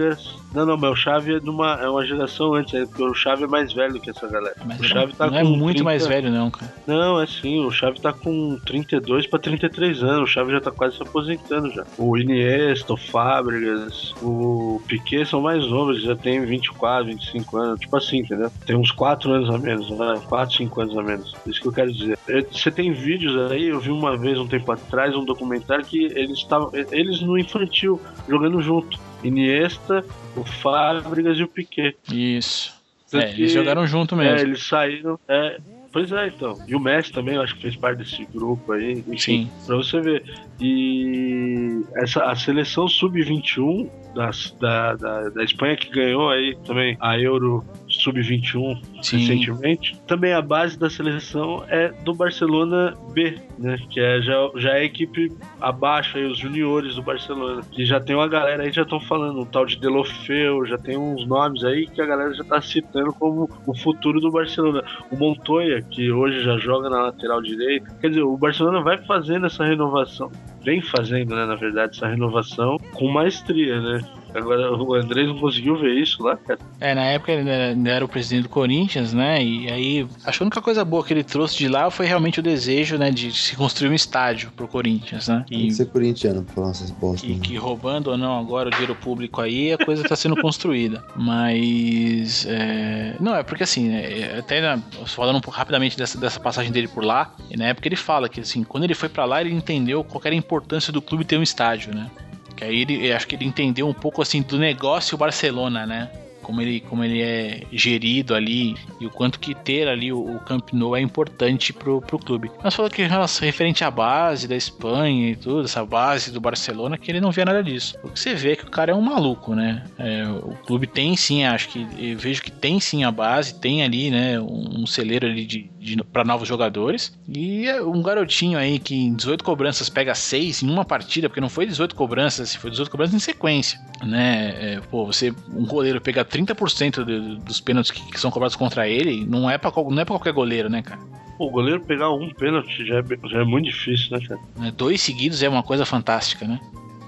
[0.54, 2.86] Não, não, mas o Xavi é de uma, é uma geração antes, né?
[2.86, 4.56] porque o Xavi é mais velho que essa galera.
[4.64, 6.72] Mas o Xavi tá não é com muito 30 mais velho, não, cara.
[6.86, 10.70] não, é sim, o Xavi tá com 32 pra 33 anos, o Xavi já tá
[10.70, 11.84] quase se aposentando já.
[11.98, 17.96] O Iniesta, o Fábricas, o Piquet são mais novos, já tem 24, 25 anos, tipo
[17.96, 18.50] assim, entendeu?
[18.66, 20.20] Tem uns 4 anos a menos, né?
[20.28, 21.34] 4, 5 anos a menos.
[21.46, 22.18] Isso que eu quero dizer.
[22.28, 26.04] É, Você tem vídeos aí, eu vi uma vez, um tempo atrás, um documentário que
[26.04, 28.98] eles estavam, eles no infantil, jogando junto.
[29.22, 30.04] Iniesta,
[30.36, 31.96] o Fábricas e o Piquet.
[32.12, 32.76] Isso.
[33.12, 34.48] É, eles jogaram junto É, mesmo.
[34.48, 35.18] eles saíram.
[35.26, 35.58] É,
[35.90, 36.58] pois é, então.
[36.68, 39.02] E o Messi também, eu acho que fez parte desse grupo aí.
[39.08, 39.50] Enfim, Sim.
[39.66, 40.24] pra você ver.
[40.60, 47.18] E essa, a seleção sub-21 das- da, da, da Espanha que ganhou aí também a
[47.18, 47.64] Euro
[47.98, 49.18] sub-21 Sim.
[49.18, 50.00] recentemente.
[50.06, 53.78] Também a base da seleção é do Barcelona B, né?
[53.90, 57.62] Que é, já, já é a equipe abaixo aí, os juniores do Barcelona.
[57.70, 60.96] Que já tem uma galera aí, já estão falando, um tal de Delofeu, já tem
[60.96, 64.82] uns nomes aí que a galera já tá citando como o futuro do Barcelona.
[65.10, 67.94] O Montoya, que hoje já joga na lateral direita.
[68.00, 70.30] Quer dizer, o Barcelona vai fazendo essa renovação.
[70.62, 74.00] Vem fazendo, né, na verdade, essa renovação com maestria, né?
[74.34, 76.58] Agora o Andrés não conseguiu ver isso lá, cara.
[76.80, 79.42] É, na época ele era- ele era o presidente do Corinthians, né?
[79.42, 82.40] E aí, acho que a única coisa boa que ele trouxe de lá foi realmente
[82.40, 85.44] o desejo, né, de se construir um estádio pro Corinthians, né?
[85.48, 87.22] Tem que E ser corintiano pra falar essas bostas.
[87.22, 87.40] que, né?
[87.42, 91.02] que roubando ou não agora o dinheiro público aí, a coisa tá sendo construída.
[91.16, 92.46] Mas.
[92.48, 96.70] é, Não, é porque assim, é, até na- falando um pouco rapidamente dessa, dessa passagem
[96.70, 99.40] dele por lá, e na época ele fala que assim, quando ele foi pra lá,
[99.40, 102.10] ele entendeu qual era a importância do clube ter um estádio, né?
[102.58, 106.10] Que aí ele, acho que ele entendeu um pouco assim do negócio Barcelona, né?
[106.42, 110.40] Como ele, como ele é gerido ali e o quanto que ter ali o, o
[110.40, 112.50] Camp Nou é importante pro, pro clube.
[112.64, 116.96] Mas falou que relação- referente à base da Espanha e tudo, essa base do Barcelona,
[116.96, 117.96] que ele não via nada disso.
[118.02, 119.84] O que você vê é que o cara é um maluco, né?
[119.98, 121.84] É, o clube tem sim, acho que
[122.14, 125.70] vejo que tem sim a base, tem ali, né, um, celeiro ali de
[126.12, 127.16] para novos jogadores.
[127.28, 131.40] E é um garotinho aí que em 18 cobranças pega 6 em uma partida, porque
[131.40, 134.54] não foi 18 cobranças, foi 18 cobranças em sequência, né?
[134.74, 138.88] É, pô, você um goleiro pega 30% de- dos pênaltis que, que são cobrados contra
[138.88, 141.00] ele, não é para não é qualquer goleiro, né, cara?
[141.36, 144.40] Pô, o goleiro pegar um pênalti já é, já é muito difícil, né, cara?
[144.56, 146.58] Né, Dois seguidos é uma coisa fantástica, né?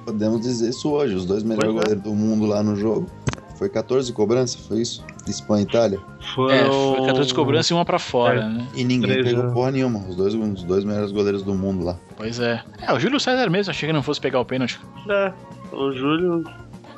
[0.05, 1.15] Podemos dizer isso hoje.
[1.15, 1.73] Os dois melhores é.
[1.73, 3.07] goleiros do mundo lá no jogo.
[3.57, 5.05] Foi 14 cobranças, foi isso?
[5.29, 6.01] Espanha e Itália.
[6.35, 6.55] Foram...
[6.55, 6.65] É,
[6.97, 8.49] foi 14 cobranças e uma pra fora, É.
[8.49, 8.67] né?
[8.75, 9.53] E ninguém Três, pegou né?
[9.53, 9.99] porra nenhuma.
[10.09, 11.97] Os dois, os dois melhores goleiros do mundo lá.
[12.17, 12.63] Pois é.
[12.81, 14.81] É, o Júlio César mesmo, achei que não fosse pegar o pênalti.
[15.11, 15.33] É,
[15.73, 16.43] o Júlio.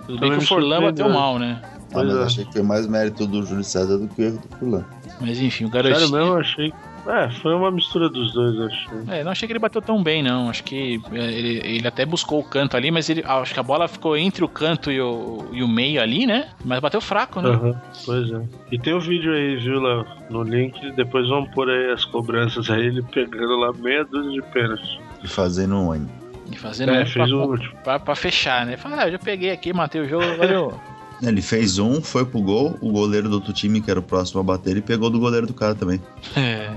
[0.07, 1.61] Tudo bem que o Forlan bateu mal, né?
[1.95, 2.23] Ah, mas é.
[2.23, 4.85] achei que foi mais mérito do Júlio César do que o erro do Furlan.
[5.21, 6.13] Mas enfim, o Sério garotinho.
[6.13, 6.73] mesmo, eu achei.
[7.07, 8.99] É, foi uma mistura dos dois, eu achei.
[9.09, 10.49] É, não achei que ele bateu tão bem, não.
[10.49, 13.63] Acho que é, ele, ele até buscou o canto ali, mas ele, acho que a
[13.63, 16.49] bola ficou entre o canto e o, e o meio ali, né?
[16.65, 17.51] Mas bateu fraco, né?
[17.51, 18.43] Aham, pois é.
[18.71, 20.07] E tem o vídeo aí, viu, Léo?
[20.31, 24.43] No link, depois vamos pôr aí as cobranças aí, ele pegando lá meia dúzia de
[24.53, 25.01] pênalti.
[25.25, 26.09] E fazendo um ano.
[26.53, 27.75] E fazendo É, um fez pra, o último.
[27.83, 28.77] pra, pra fechar, né?
[28.77, 30.79] Fala, ah, eu já peguei aqui, matei o jogo, valeu.
[31.23, 32.77] Ele fez um, foi pro gol.
[32.81, 35.47] O goleiro do outro time, que era o próximo a bater, ele pegou do goleiro
[35.47, 36.03] do cara também.
[36.37, 36.69] é,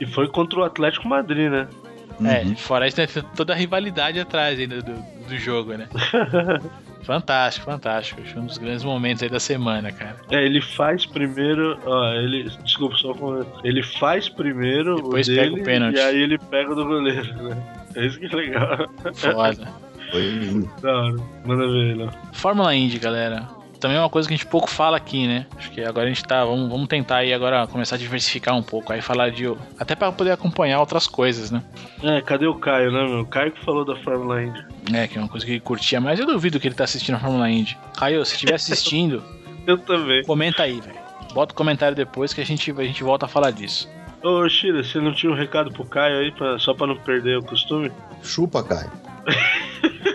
[0.00, 1.68] E foi contra o Atlético Madrid, né?
[2.24, 2.56] é, Uhum.
[2.56, 4.94] fora isso, né, tem toda a rivalidade atrás ainda do,
[5.28, 5.88] do jogo, né?
[7.02, 8.20] fantástico, fantástico.
[8.22, 10.16] Acho um dos grandes momentos aí da semana, cara.
[10.30, 11.78] É, ele faz primeiro.
[11.84, 12.44] Ó, ele.
[12.62, 15.96] Desculpa só com- Ele faz primeiro Depois o pega dele o pênalti.
[15.96, 17.56] e aí ele pega do goleiro, né?
[17.96, 18.88] É isso que é legal.
[19.14, 19.68] Foda.
[20.10, 20.70] Foi lindo.
[20.80, 21.16] Da hora.
[21.44, 22.08] Manda ver.
[22.32, 23.48] Fórmula Indy, galera.
[23.84, 25.44] Também é uma coisa que a gente pouco fala aqui, né?
[25.58, 26.42] Acho que agora a gente tá.
[26.42, 28.90] Vamos, vamos tentar aí agora começar a diversificar um pouco.
[28.90, 29.44] Aí falar de.
[29.78, 31.62] Até pra poder acompanhar outras coisas, né?
[32.02, 33.20] É, cadê o Caio, né, meu?
[33.20, 34.64] O Caio que falou da Fórmula Indy.
[34.90, 37.16] É, que é uma coisa que ele curtia, mas eu duvido que ele tá assistindo
[37.16, 37.76] a Fórmula Indy.
[37.94, 39.22] Caio, se estiver assistindo,
[39.68, 40.24] Eu também.
[40.24, 40.96] comenta aí, velho.
[41.34, 43.86] Bota o comentário depois que a gente, a gente volta a falar disso.
[44.22, 47.36] Ô, Shira, você não tinha um recado pro Caio aí, pra, só pra não perder
[47.36, 47.92] o costume?
[48.22, 48.90] Chupa, Caio.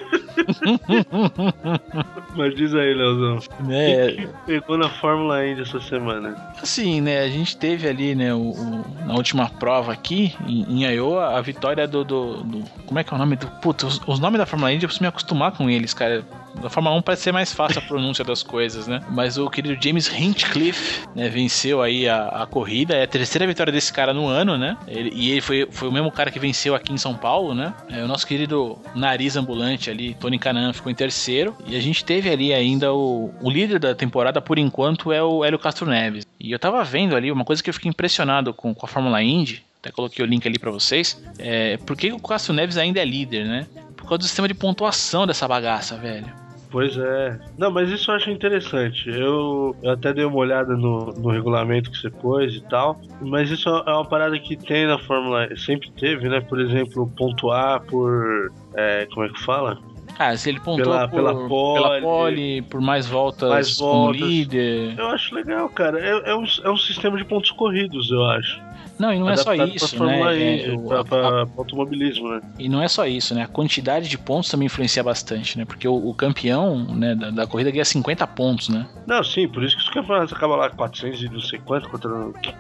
[2.36, 3.40] Mas diz aí, Leozão.
[3.70, 6.36] É, que pegou na Fórmula Indy essa semana?
[6.62, 10.86] Assim, né, a gente teve ali, né, o, o- na última prova aqui, em, em
[10.96, 13.48] Iowa, a vitória do, do, do- Como é que é o nome do.
[13.62, 16.24] Putz, os, os nomes da Fórmula Indy eu preciso me acostumar com eles, cara.
[16.62, 19.02] Da Fórmula 1 parece ser mais fácil a pronúncia das coisas, né?
[19.10, 22.96] Mas o querido James Hinchcliffe, né, venceu aí a, a corrida.
[22.96, 24.78] É a terceira vitória desse cara no ano, né?
[24.88, 27.74] Ele- e ele foi, foi o mesmo cara que venceu aqui em São Paulo, né?
[27.90, 31.56] É, o nosso querido nariz ambulante ali, Tony Canan, ficou em terceiro.
[31.66, 35.44] E a gente teve ali ainda o, o líder da temporada, por enquanto, é o
[35.46, 36.26] Hélio Castro Neves.
[36.40, 39.22] E eu tava vendo ali uma coisa que eu fiquei impressionado com, com a Fórmula
[39.22, 39.64] Indy.
[39.82, 41.22] Até coloquei o link ali pra vocês.
[41.38, 43.66] É, por que o Castro Neves ainda é líder, né?
[44.10, 46.26] Por causa do sistema de pontuação dessa bagaça, velho.
[46.72, 47.40] Pois é.
[47.60, 49.08] Não, mas isso eu acho interessante.
[49.08, 53.00] Eu, eu até dei uma olhada no, no regulamento que você pôs e tal.
[53.22, 56.42] Mas isso é uma parada que tem na Fórmula sempre teve, né?
[56.42, 58.52] Por exemplo, pontuar por.
[58.74, 59.78] é, como é que fala?
[60.18, 64.22] Cara, se ele pontuou Pela- por, pela pole, pela pole, por mais voltas mais voltas.
[64.22, 64.98] líder.
[64.98, 66.00] Eu acho legal, cara.
[66.00, 68.60] É, é, um, é um sistema de pontos corridos, eu acho.
[69.00, 70.54] Não, e não é só isso, pra Fórmula né?
[70.56, 72.42] Indy, É, pra, pra automobilismo, né?
[72.60, 73.44] E não é só isso, né?
[73.44, 75.64] A quantidade de pontos também influencia bastante, né?
[75.66, 78.86] Porque o, o campeão né, da, da corrida ganha 50 pontos, né?
[79.08, 82.10] Não, sim, por isso que os campeonatos acabam lá 400 e não sei quanto, contra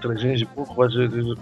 [0.01, 1.33] 300 e pouco, 400 e-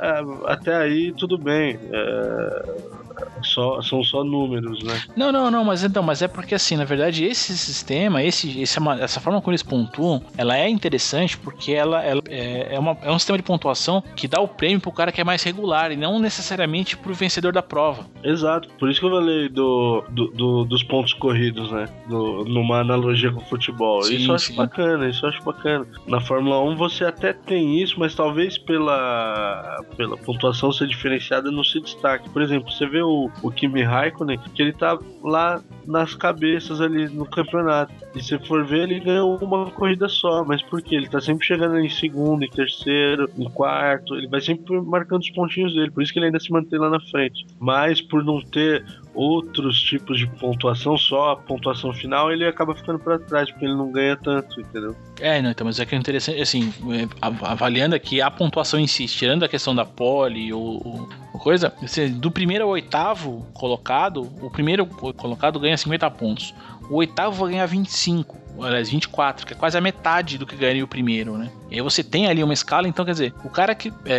[0.00, 1.78] É, Até aí tudo bem.
[1.92, 3.00] É,
[3.42, 5.00] só, são só números, né?
[5.16, 8.78] Não, não, não, mas então, mas é porque assim, na verdade, esse sistema, esse, esse,
[9.00, 13.10] essa forma como eles pontuam, ela é interessante porque ela, ela é, é, uma, é
[13.10, 15.96] um sistema de pontuação que dá o prêmio pro cara que é mais regular e
[15.96, 18.06] não necessariamente pro vencedor da prova.
[18.22, 21.86] Exato, por isso que eu falei do, do- do- dos pontos corridos, né?
[22.08, 24.02] No- numa analogia com o futebol.
[24.02, 24.54] Sim, isso eu acho sim.
[24.56, 25.86] bacana, isso eu acho bacana.
[26.06, 31.64] Na Fórmula 1 você até tem isso, mas talvez pela, pela pontuação ser diferenciada não
[31.64, 32.28] se destaque.
[32.30, 37.08] Por exemplo, você vê o, o Kimi Raikkonen, que ele tá lá nas cabeças ali
[37.08, 37.92] no campeonato.
[38.14, 40.44] E se for ver, ele ganhou uma corrida só.
[40.44, 40.96] Mas por quê?
[40.96, 44.14] Ele tá sempre chegando em segundo, em terceiro, em quarto.
[44.16, 45.90] Ele vai sempre marcando os pontinhos dele.
[45.92, 47.46] Por isso que ele ainda se mantém lá na frente.
[47.60, 48.84] Mas por não ter
[49.14, 53.74] outros tipos de pontuação, só a pontuação final, ele acaba ficando pra trás, porque ele
[53.74, 54.94] não ganha tanto, entendeu?
[55.20, 58.78] É, não, então, mas é que é interessante, assim, é, av- avaliando aqui a pontuação
[58.78, 63.46] em si, tirando a questão da pole ou, ou coisa, você- do primeiro ao oitavo
[63.52, 66.54] colocado, o primeiro colocado ganha 50 pontos.
[66.90, 70.84] O oitavo vai ganhar 25, aliás, 24, que é quase a metade do que ganharia
[70.84, 71.48] o primeiro, né?
[71.70, 73.92] E aí você tem ali uma escala, então quer dizer, o cara que.
[74.04, 74.12] é,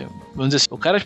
[0.00, 0.98] é, vamos dizer assim, o cara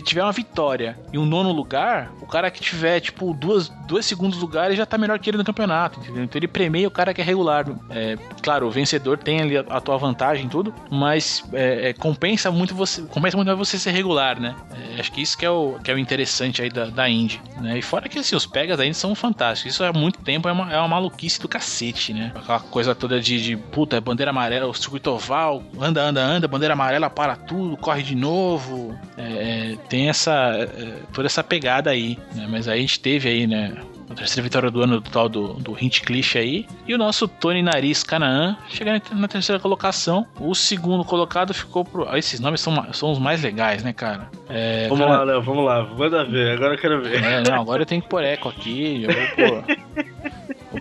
[0.00, 4.38] tiver uma vitória e um nono lugar, o cara que tiver, tipo, duas, dois segundos
[4.38, 6.24] lugares já tá melhor que ele no campeonato, entendeu?
[6.24, 7.66] Então ele premia o cara que é regular.
[7.90, 11.92] É, claro, o vencedor tem ali a, a tua vantagem e tudo, mas é, é,
[11.92, 13.02] compensa muito você.
[13.02, 14.54] Compensa muito você ser regular, né?
[14.72, 17.40] É, acho que isso que é o, que é o interessante aí da, da Indy.
[17.60, 17.78] Né?
[17.78, 19.74] E fora que assim, os pegas da Indy são fantásticos.
[19.74, 22.32] Isso há muito tempo é uma, é uma maluquice do cacete, né?
[22.34, 26.74] Aquela coisa toda de, de puta, bandeira amarela, o circuito oval, anda, anda, anda, bandeira
[26.74, 28.96] amarela para tudo, corre de novo.
[29.16, 30.66] É, é, tem essa é,
[31.12, 32.46] toda essa pegada aí, né?
[32.48, 33.74] Mas aí a gente teve aí, né?
[34.10, 36.66] A terceira vitória do ano total do, do Hinchcliffe aí.
[36.86, 40.26] E o nosso Tony Nariz Canaan chegando na terceira colocação.
[40.38, 42.06] O segundo colocado ficou pro.
[42.08, 44.28] ah, Esses nomes são, são os mais legais, né, cara?
[44.48, 47.24] É, Vamos cara- lá, Léo, vamos lá, manda ver, agora eu quero ver.
[47.24, 49.04] é, não, agora eu tenho que pôr eco aqui.
[49.04, 49.76] Eu vou pôr.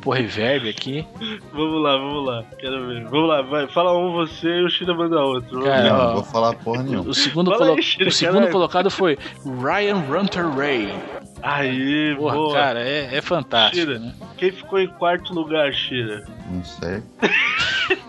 [0.03, 1.07] Pôr reverb aqui.
[1.53, 3.03] Vamos lá, vamos lá, quero ver.
[3.05, 5.61] Vamos lá, vai, fala um você e o China manda outro.
[5.63, 7.09] Cara, não, ó, não vou falar porra nenhuma.
[7.09, 10.93] O segundo, colo- aí, Chile, o segundo colocado foi Ryan Runter Ray.
[11.41, 12.53] Aí, Porra, boa.
[12.53, 13.99] cara, é, é fantástico, Shira.
[13.99, 14.13] né?
[14.37, 16.25] Quem ficou em quarto lugar, Shira?
[16.49, 17.03] Não sei.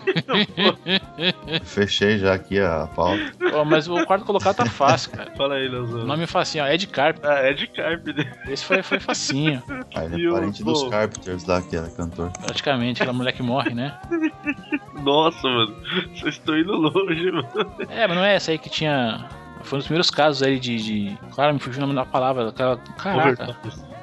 [1.63, 3.19] Fechei já aqui a pauta.
[3.53, 5.31] Ó, mas o quarto colocado tá fácil, cara.
[5.35, 6.05] Fala aí, O Leozão.
[6.05, 7.17] nome é facinho, ó, Ed Carp.
[7.23, 8.31] Ah, é de Carpe, né?
[8.47, 9.61] Esse foi, foi facinho,
[9.95, 10.89] Aí ele é o- parente dos pô.
[10.89, 12.31] Carpenters lá, que era cantor.
[12.31, 13.01] praticamente.
[13.01, 13.97] Aquela mulher que morre, né?
[15.01, 15.75] Nossa, mano.
[16.15, 17.47] Vocês estão indo longe, mano.
[17.89, 19.25] É, mas não é essa aí que tinha.
[19.63, 20.77] Foi um dos primeiros casos aí de.
[20.77, 21.17] de...
[21.33, 22.49] Claro, me fugiu o nome da palavra.
[22.49, 22.77] Aquela...
[22.77, 23.57] Caraca.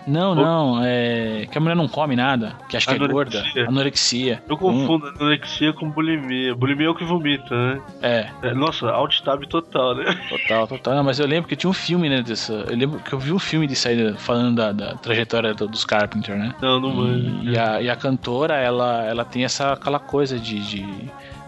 [0.07, 1.47] Não, não, é.
[1.51, 3.39] Que a mulher não come nada, que acha que é gorda.
[3.39, 3.69] Anorexia.
[3.69, 4.43] Anorexia.
[4.49, 6.55] Eu confundo anorexia com bulimia.
[6.55, 7.81] Bulimia é o que vomita, né?
[8.03, 10.05] É, É, nossa, alt tab total, né?
[10.29, 10.95] total, total.
[10.95, 12.53] Não, mas eu lembro que tinha um filme, né, dessa.
[12.53, 15.85] Eu lembro que eu vi um filme disso aí, falando da, da trajetória do- dos
[15.85, 16.55] Carpenter, né?
[16.61, 17.41] Não, não manjo.
[17.43, 20.85] E, e a, e a cantora, ela, ela tem essa aquela coisa de, de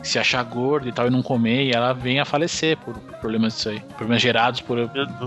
[0.04, 3.54] se achar gorda e tal e não comer, e ela vem a falecer por problemas
[3.54, 3.80] disso aí.
[3.96, 4.78] Problemas gerados por,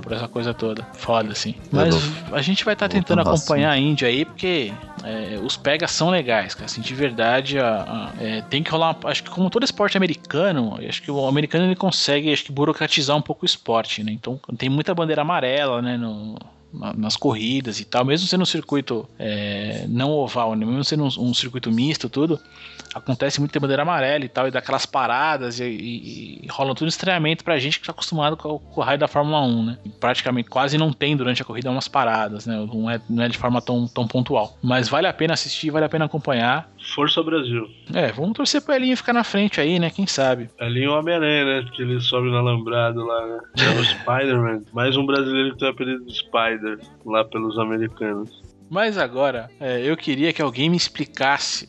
[0.03, 0.88] por essa coisa toda.
[0.93, 1.55] Foda, assim.
[1.71, 1.95] Mas
[2.32, 4.71] a gente vai estar tentando Voltando ao acompanhar a Índia aí, porque
[5.03, 6.65] é, os pegas são legais, cara.
[6.65, 8.95] Assim, de verdade, a- a- é, tem que rolar.
[9.01, 12.51] uma- acho que como todo esporte americano, acho que o americano ele consegue acho que
[12.51, 14.11] burocratizar um pouco o esporte, né?
[14.11, 15.97] Então tem muita bandeira amarela, né?
[15.97, 16.36] No,
[16.73, 20.65] na- nas corridas e tal, mesmo sendo um circuito é, não oval, né?
[20.65, 22.39] mesmo sendo um, um circuito misto, tudo,
[22.93, 26.88] acontece muito ter bandeira amarela e tal, e daquelas paradas, e, e, e rola tudo
[26.88, 29.77] estranhamento pra gente que tá acostumado com, o- com o raio da Fórmula 1, né?
[29.85, 32.55] E praticamente quase não tem durante a corrida umas paradas, né?
[32.71, 34.57] Não é, não é de forma tão, tão pontual.
[34.63, 36.69] Mas vale a pena assistir, vale a pena acompanhar.
[36.95, 37.67] Força Brasil.
[37.93, 39.89] É, vamos torcer pro Elinho ficar na frente aí, né?
[39.89, 40.49] Quem sabe?
[40.59, 41.69] Ali o Homem-Aranha, né?
[41.73, 43.39] Que ele sobe no alambrado lá, né?
[43.59, 44.61] É o Spider-Man.
[44.73, 48.29] Mais um brasileiro que tem o apelido de Spider lá pelos americanos.
[48.69, 51.67] Mas agora, é, eu queria que alguém me explicasse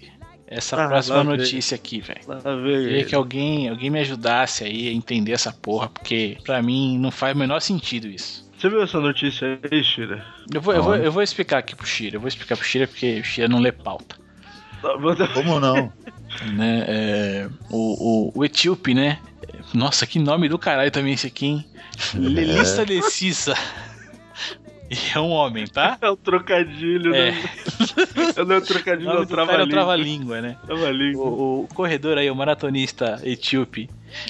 [0.50, 2.20] essa Ah, próxima notícia aqui, velho.
[2.64, 7.10] Queria que alguém, alguém me ajudasse aí a entender essa porra, porque pra mim não
[7.10, 8.48] faz o menor sentido isso.
[8.58, 10.24] Você viu essa notícia aí, Shira?
[10.52, 12.88] Eu vou, eu vou, eu vou explicar aqui pro Shira, eu vou explicar pro Shira
[12.88, 14.16] porque o Shira não lê pauta.
[15.34, 15.92] Como não?
[16.52, 16.84] Né?
[16.86, 19.18] É, o, o, o etíope, né?
[19.74, 21.64] Nossa, que nome do caralho também esse aqui, hein?
[22.14, 23.54] Lelista de Cissa.
[24.90, 25.98] E é um homem, tá?
[26.00, 27.30] É o trocadilho, É.
[27.32, 27.44] né?
[28.46, 29.68] Não é o O trocadilho, é cara é trava-língua.
[29.68, 30.56] trava-língua, né?
[30.66, 31.24] Trava-língua.
[31.24, 33.88] O, o corredor aí, o maratonista etíope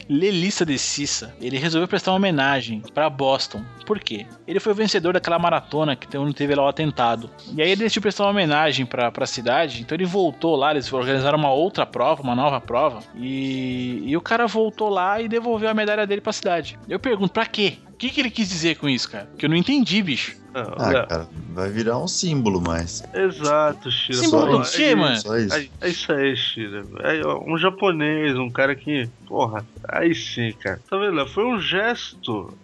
[0.08, 3.62] Lelissa de Cissa, ele resolveu prestar uma homenagem pra Boston.
[3.86, 4.26] Por quê?
[4.46, 7.30] Ele foi o vencedor daquela maratona que teve lá o atentado.
[7.56, 10.92] E aí ele decidiu prestar uma homenagem pra, pra cidade, então ele voltou lá, eles
[10.92, 15.68] organizaram uma outra prova, uma nova prova, e, e o cara voltou lá e devolveu
[15.68, 16.76] a medalha dele pra cidade.
[16.88, 17.74] Eu pergunto, pra quê?
[17.92, 19.28] O que, que ele quis dizer com isso, cara?
[19.38, 20.36] Que eu não entendi, bicho.
[20.64, 23.02] Não, Ah, olha, cara, vai virar um símbolo, mas.
[23.14, 24.18] Exato, Shira.
[24.18, 25.16] Símbolo quê, é- mano?
[25.52, 26.84] É, é isso aí, Shira.
[27.00, 29.08] É um japonês, um cara que.
[29.26, 30.80] Porra, aí sim, cara.
[30.88, 31.26] Tá vendo?
[31.28, 32.58] Foi um gesto.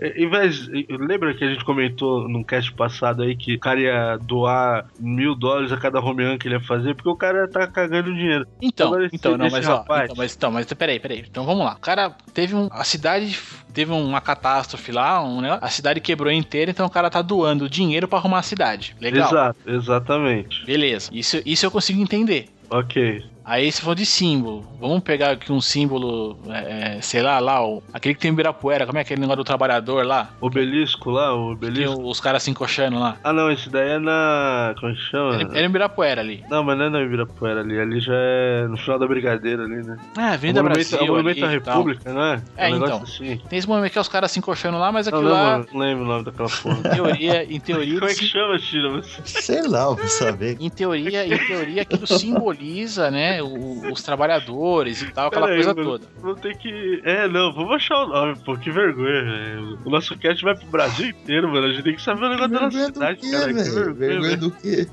[0.00, 0.68] É, é, em vez.
[0.90, 5.34] Lembra que a gente comentou num cast passado aí que o cara ia doar mil
[5.34, 8.46] dólares a cada home run que ele ia fazer, porque o cara tá cagando dinheiro.
[8.60, 11.24] Então, Agora, esse- então, não, esse mas ó, rapaz- então, mas, então, mas peraí, peraí.
[11.28, 11.74] Então vamos lá.
[11.74, 12.68] O cara teve um.
[12.70, 13.38] A cidade
[13.72, 15.58] teve uma catástrofe lá, um, né?
[15.62, 17.31] A cidade quebrou inteira, então o cara tá doando
[17.68, 18.94] dinheiro pra arrumar a cidade.
[19.00, 19.28] Legal.
[19.28, 20.64] Exato, exatamente.
[20.64, 21.10] Beleza.
[21.12, 22.46] Isso, isso eu consigo entender.
[22.70, 23.22] Ok.
[23.44, 27.66] Aí se for de símbolo, vamos pegar aqui um símbolo, é, é, sei lá, lá,
[27.66, 30.30] o, aquele que tem em Ibirapuera, como é aquele negócio do trabalhador lá?
[30.40, 31.94] Obelisco lá, o obelisco.
[31.96, 33.16] tem os caras se encoxando lá.
[33.24, 34.74] Ah, não, esse daí é na.
[34.78, 35.34] Como é que chama?
[35.34, 36.44] Era, era em Ibirapuera ali.
[36.48, 37.78] Não, mas não é na Ibirapuera ali.
[37.80, 39.96] Ali já é no final da Brigadeira ali, né?
[40.16, 40.98] É, o monumento, Brasil.
[40.98, 41.72] é o monumento ali da.
[41.72, 42.42] República, não é?
[42.56, 43.02] É, um negócio então.
[43.02, 43.40] assim.
[43.48, 45.50] Tem esse momento que é os caras se encoxando lá, mas Não, aquilo não, lá,
[45.58, 46.78] mano, não lembro o nome daquela porra.
[46.78, 48.90] em teoria, em teoria, Como é que chama, Tira?
[48.90, 50.56] Você- Sei lá, eu vou saber.
[50.60, 55.74] Em teoria, em teoria aquilo simboliza, né, o- os trabalhadores e tal, aquela Pera coisa
[55.74, 55.90] mano.
[55.90, 56.06] toda.
[56.20, 57.00] Vou ter que.
[57.04, 59.78] É, não, vamos achar o nome, pô, que vergonha, velho.
[59.84, 61.66] O nosso cast vai pro Brasil inteiro, mano.
[61.68, 63.46] A gente tem que saber o negócio da nossa cidade, quê, cara.
[63.46, 63.72] Que velho?
[63.94, 64.86] vergonha, Vergonha do quê?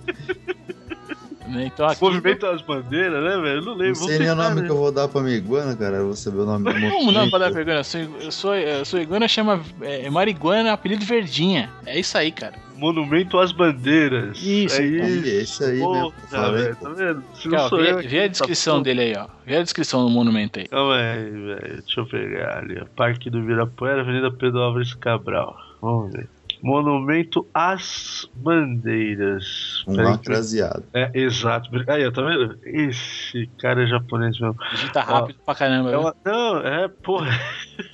[1.47, 1.65] Né?
[1.73, 3.47] Então aqui, Movimento das bandeiras, né, velho?
[3.47, 3.95] Eu não Não lembro.
[3.95, 5.97] sei nem o nome que eu vou dar pra minha iguana, cara.
[5.97, 7.11] Eu vou saber o nome do como movimento.
[7.11, 7.77] não pra dar vergonha?
[7.77, 11.71] Eu sou, eu sou, eu sou iguana, chama é, Mariguana, apelido Verdinha.
[11.87, 12.53] É isso aí, cara.
[12.79, 14.37] Monumento às bandeiras.
[14.41, 15.07] Isso, é então.
[15.07, 15.27] isso.
[15.27, 15.85] É isso aí mesmo.
[15.85, 16.85] Porra, Falei, velho, pô.
[16.85, 17.23] tá vendo?
[17.35, 17.97] Se ó, sou vê, eu.
[17.99, 19.27] vê a aqui, descrição tá dele aí, ó.
[19.45, 20.67] Vê a descrição do monumento aí.
[20.67, 21.81] Calma aí, velho.
[21.85, 22.79] Deixa eu pegar ali.
[22.81, 22.85] ó.
[22.95, 25.55] Parque do Virapuera, Avenida Pedro Álvares Cabral.
[25.81, 26.29] Vamos ver.
[26.61, 29.83] Monumento às Bandeiras.
[29.87, 30.83] Um lacraseado.
[30.93, 31.69] É, exato.
[31.87, 32.57] Aí, ó, tá vendo?
[32.65, 34.57] Esse cara é japonês mesmo.
[34.71, 35.91] Digita rápido pra caramba.
[35.91, 37.29] É uma- Não, é, porra.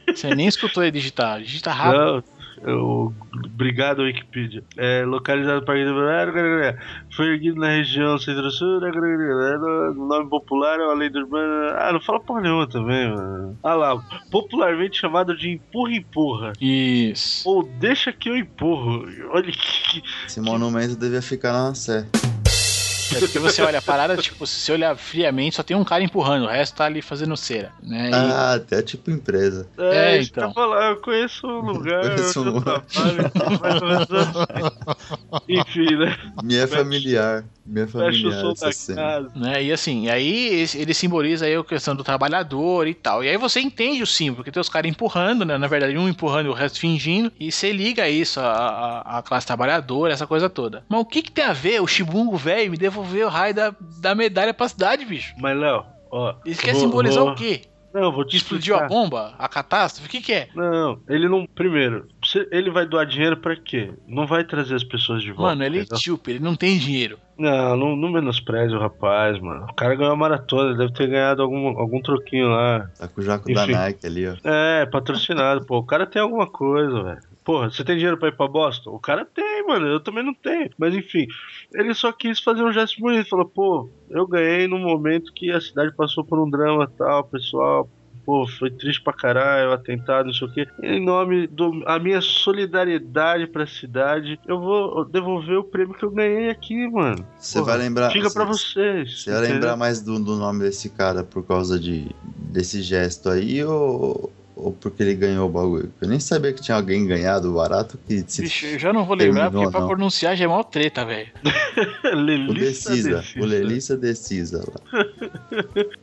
[0.07, 1.39] Você nem escutou ele digitar.
[1.41, 2.01] Digita rápido.
[2.15, 2.23] Não,
[2.61, 3.13] eu...
[3.33, 4.63] Obrigado, Wikipedia.
[4.77, 6.77] É localizado no Parque do Virapuera.
[7.15, 8.79] Foi erguido na região centro-sul.
[8.79, 11.75] O nome popular é uma lenda urbana.
[11.77, 13.57] Ah, não fala porra nenhuma também, mano.
[13.63, 16.53] Ah lá, popularmente chamado de empurra-empurra.
[16.59, 17.47] Isso.
[17.47, 19.05] Ou deixa que eu empurro.
[19.31, 20.03] Olha que.
[20.25, 22.05] Esse monumento devia ficar na Sé.
[23.11, 26.03] É porque você olha a parada, tipo, se você olhar friamente, só tem um cara
[26.03, 27.71] empurrando, o resto tá ali fazendo cera.
[27.81, 28.09] Né?
[28.09, 29.67] E- Ah, até tipo empresa.
[29.77, 30.49] É, que então.
[30.49, 32.81] eu falar, eu conheço um lugar, Conheço onde um eu lugar.
[32.85, 33.45] trabalho, assim.
[35.47, 36.17] Enfim, né?
[36.43, 37.45] Me é familiar.
[37.65, 39.01] Minha Fecha o família som da cena.
[39.01, 39.31] casa.
[39.35, 39.63] Né?
[39.63, 43.23] E assim, aí ele simboliza aí a questão do trabalhador e tal.
[43.23, 45.57] E aí você entende o símbolo, porque tem os caras empurrando, né?
[45.57, 47.31] Na verdade, um empurrando e o resto fingindo.
[47.39, 48.45] E você liga isso à,
[49.03, 50.85] à, à classe trabalhadora, essa coisa toda.
[50.87, 53.73] Mas o que, que tem a ver o Chibungo velho me devolver o raio da,
[54.01, 55.33] da medalha pra cidade, bicho?
[55.39, 56.35] Mas, Léo, ó.
[56.45, 57.61] Isso quer vou- simbolizar vou- o quê?
[57.93, 59.33] Não, vou te Explodiu a bomba?
[59.39, 60.09] A catástrofe?
[60.09, 60.49] O que, que é?
[60.53, 61.47] Não, ele não.
[61.47, 62.05] Primeiro,
[62.51, 63.91] ele vai doar dinheiro pra quê?
[64.07, 65.55] Não vai trazer as pessoas de volta.
[65.55, 67.17] Mano, ele é etíope, ele não tem dinheiro.
[67.37, 69.65] Não, não, não menospreze o rapaz, mano.
[69.69, 72.89] O cara ganhou a maratona, ele deve ter ganhado algum, algum troquinho lá.
[72.97, 73.73] Tá com o jaco da Enfim.
[73.73, 74.35] Nike ali, ó.
[74.43, 75.77] É, patrocinado, pô.
[75.77, 77.19] O cara tem alguma coisa, velho.
[77.43, 78.89] Porra, você tem dinheiro pra ir pra Boston?
[78.89, 79.85] O cara tem, mano.
[79.85, 80.69] Eu também não tenho.
[80.79, 81.27] Mas enfim,
[81.73, 83.29] ele só quis fazer um gesto bonito.
[83.29, 87.87] Falou, pô, eu ganhei num momento que a cidade passou por um drama tal, pessoal.
[88.25, 90.67] Pô, foi triste pra caralho, atentado, não sei o quê.
[90.81, 96.49] Em nome da minha solidariedade pra cidade, eu vou devolver o prêmio que eu ganhei
[96.49, 97.25] aqui, mano.
[97.37, 98.11] Você vai lembrar.
[98.11, 99.21] Fica pra cê- vocês.
[99.23, 102.07] Você vai lembrar mais do, do nome desse cara por causa de,
[102.51, 104.31] desse gesto aí ou,
[104.65, 105.91] ou porque ele ganhou o bagulho?
[106.01, 109.05] Eu nem sabia que tinha alguém ganhado o barato que se Bicho, eu já não
[109.05, 109.87] vou lembrar, porque pra não.
[109.87, 111.27] pronunciar já é mó treta, velho.
[112.05, 113.39] O Lelissa Decisa, Decisa.
[113.41, 115.03] o Lelissa Decisa lá.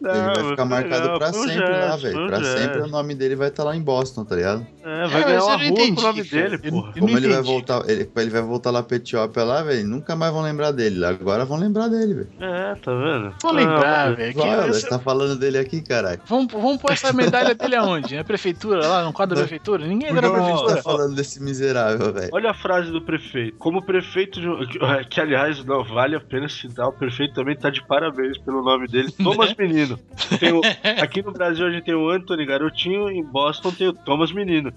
[0.01, 2.27] Não, ele vai ficar marcado legal, pra foi um sempre lá, gesto, velho.
[2.27, 2.59] Pra gesto.
[2.59, 4.67] sempre o nome dele vai estar lá em Boston, tá ligado?
[4.85, 6.93] É, vai É, ganhar uma não rua entendi, nome dele, porra.
[6.93, 7.49] Como não ele vai entendi.
[7.53, 11.03] voltar, ele, ele vai voltar lá pra Etiópia lá, velho, nunca mais vão lembrar dele.
[11.05, 12.29] Agora vão lembrar dele, velho.
[12.41, 13.35] É, tá vendo?
[13.41, 14.41] Vou Ah, lembrar, mas- velho.
[14.43, 16.21] essa- você tá falando dele aqui, caralho.
[16.27, 18.15] Vamos, vamos pôr essa medalha dele aonde?
[18.17, 19.87] Na prefeitura, lá no quadro da prefeitura?
[19.87, 20.77] Ninguém é Por da gente prefeitura.
[20.77, 22.31] tá falando desse miserável, velho?
[22.33, 23.57] Olha a frase do prefeito.
[23.59, 24.79] Como prefeito de um- que,
[25.09, 28.87] que, aliás não vale a pena citar, o prefeito também tá de parabéns pelo nome
[28.87, 29.99] dele, Thomas Menino.
[30.39, 30.61] Tem o-
[31.03, 34.73] aqui no Brasil a gente tem o Anthony Garotinho, em Boston tem o Thomas Menino.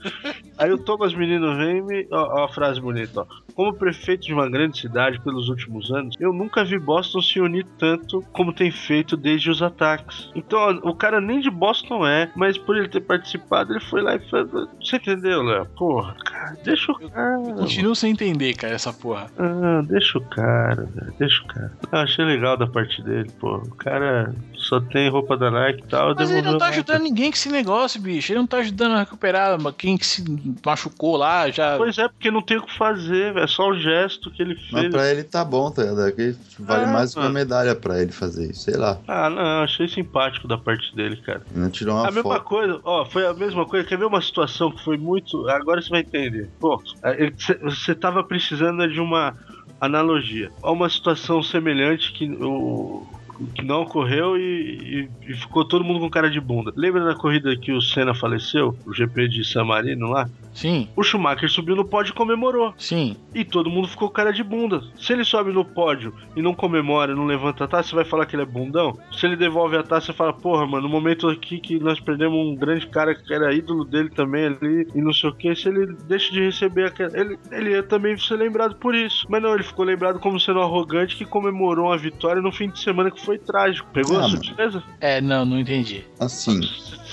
[0.57, 2.07] Aí o Thomas Menino vem e me.
[2.11, 3.25] Ó, ó a frase bonita, ó.
[3.53, 7.65] Como prefeito de uma grande cidade pelos últimos anos, eu nunca vi Boston se unir
[7.77, 10.29] tanto como tem feito desde os ataques.
[10.35, 14.01] Então, ó, o cara nem de Boston é, mas por ele ter participado, ele foi
[14.01, 14.47] lá e fez.
[14.51, 15.65] Você entendeu, Léo?
[15.77, 17.37] Porra, cara, deixa o cara.
[17.55, 19.27] Continuo sem entender, cara, essa porra.
[19.37, 21.71] Ah, deixa o cara, velho, deixa o cara.
[21.91, 23.57] Ah, achei legal da parte dele, pô.
[23.57, 26.15] O cara só tem roupa da Nike e tal.
[26.15, 28.31] Mas ele não tá ajudando ninguém com esse negócio, bicho.
[28.31, 30.23] Ele não tá ajudando a recuperar quem que se
[30.65, 31.77] machucou lá, já.
[31.77, 33.43] Pois é, porque não tem o que fazer, velho.
[33.43, 34.91] É só o gesto que ele Mas fez.
[34.93, 36.11] pra ele tá bom, tá ligado?
[36.13, 37.35] Que vale Ah, mais que uma mano.
[37.35, 38.97] medalha pra ele fazer isso, sei lá.
[39.07, 41.41] Ah, não, achei simpático da parte dele, cara.
[41.51, 42.43] Ele não tirou uma a mesma foto.
[42.43, 43.87] coisa, ó, foi a mesma coisa.
[43.87, 45.47] Quer ver uma situação que foi muito.
[45.49, 46.49] Agora você vai entender.
[46.59, 49.35] Pô, é, cê- você tava precisando de uma
[49.79, 50.51] analogia.
[50.63, 53.05] Há uma situação semelhante que o.
[53.53, 56.71] Que não ocorreu e, e- e ficou todo mundo com cara de bunda.
[56.75, 58.77] Lembra da corrida que o Senna faleceu?
[58.85, 60.29] O GP de San Marino lá?
[60.53, 62.73] Sim, O Schumacher subiu no pódio e comemorou.
[62.77, 63.17] sim.
[63.33, 64.81] E todo mundo ficou cara de bunda.
[64.97, 68.25] Se ele sobe no pódio e não comemora, não levanta a taça, você vai falar
[68.25, 68.97] que ele é bundão?
[69.11, 72.37] Se ele devolve a taça, você fala, porra, mano, no momento aqui que nós perdemos
[72.37, 75.67] um grande cara que era ídolo dele também ali, e não sei o que, se
[75.67, 77.19] ele deixa de receber aquela.
[77.19, 79.27] Ele, ele ia também ser lembrado por isso.
[79.29, 82.79] Mas não, ele ficou lembrado como sendo arrogante que comemorou uma vitória no fim de
[82.79, 83.87] semana que foi trágico.
[83.91, 84.83] Pegou Ah, a surpresa?
[85.01, 86.05] É, não, não entendi.
[86.19, 86.61] Assim,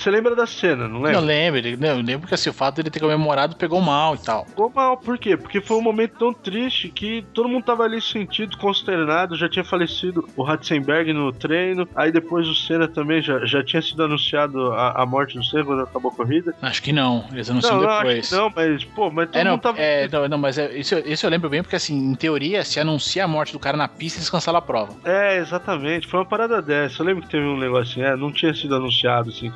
[0.03, 1.21] Você lembra da cena, não Não lembra?
[1.21, 4.19] lembro, ele- não, eu lembro que assim, o fato dele ter comemorado pegou mal e
[4.19, 4.45] tal.
[4.47, 5.37] Ficou mal, por quê?
[5.37, 9.65] Porque foi um momento tão triste que todo mundo tava ali sentido, consternado, já tinha
[9.65, 14.73] falecido o Ratzenberg no treino, aí depois o Senna também já, já tinha sido anunciado
[14.73, 16.55] a, a morte do Senna quando acabou a corrida.
[16.61, 18.29] Acho que não, eles anunciam não, não, depois.
[18.29, 19.79] que não, mas, pô, mas todo É, não, mundo tava.
[19.81, 22.65] é, não, não, mas é, isso, eu- isso eu lembro bem, porque assim, em teoria,
[22.65, 24.95] se anuncia a morte do cara na pista, eles cancelam a prova.
[25.05, 26.07] É, exatamente.
[26.09, 27.03] Foi uma parada dessa.
[27.03, 29.53] Eu lembro que teve um negócio assim, é, não tinha sido anunciado, assim.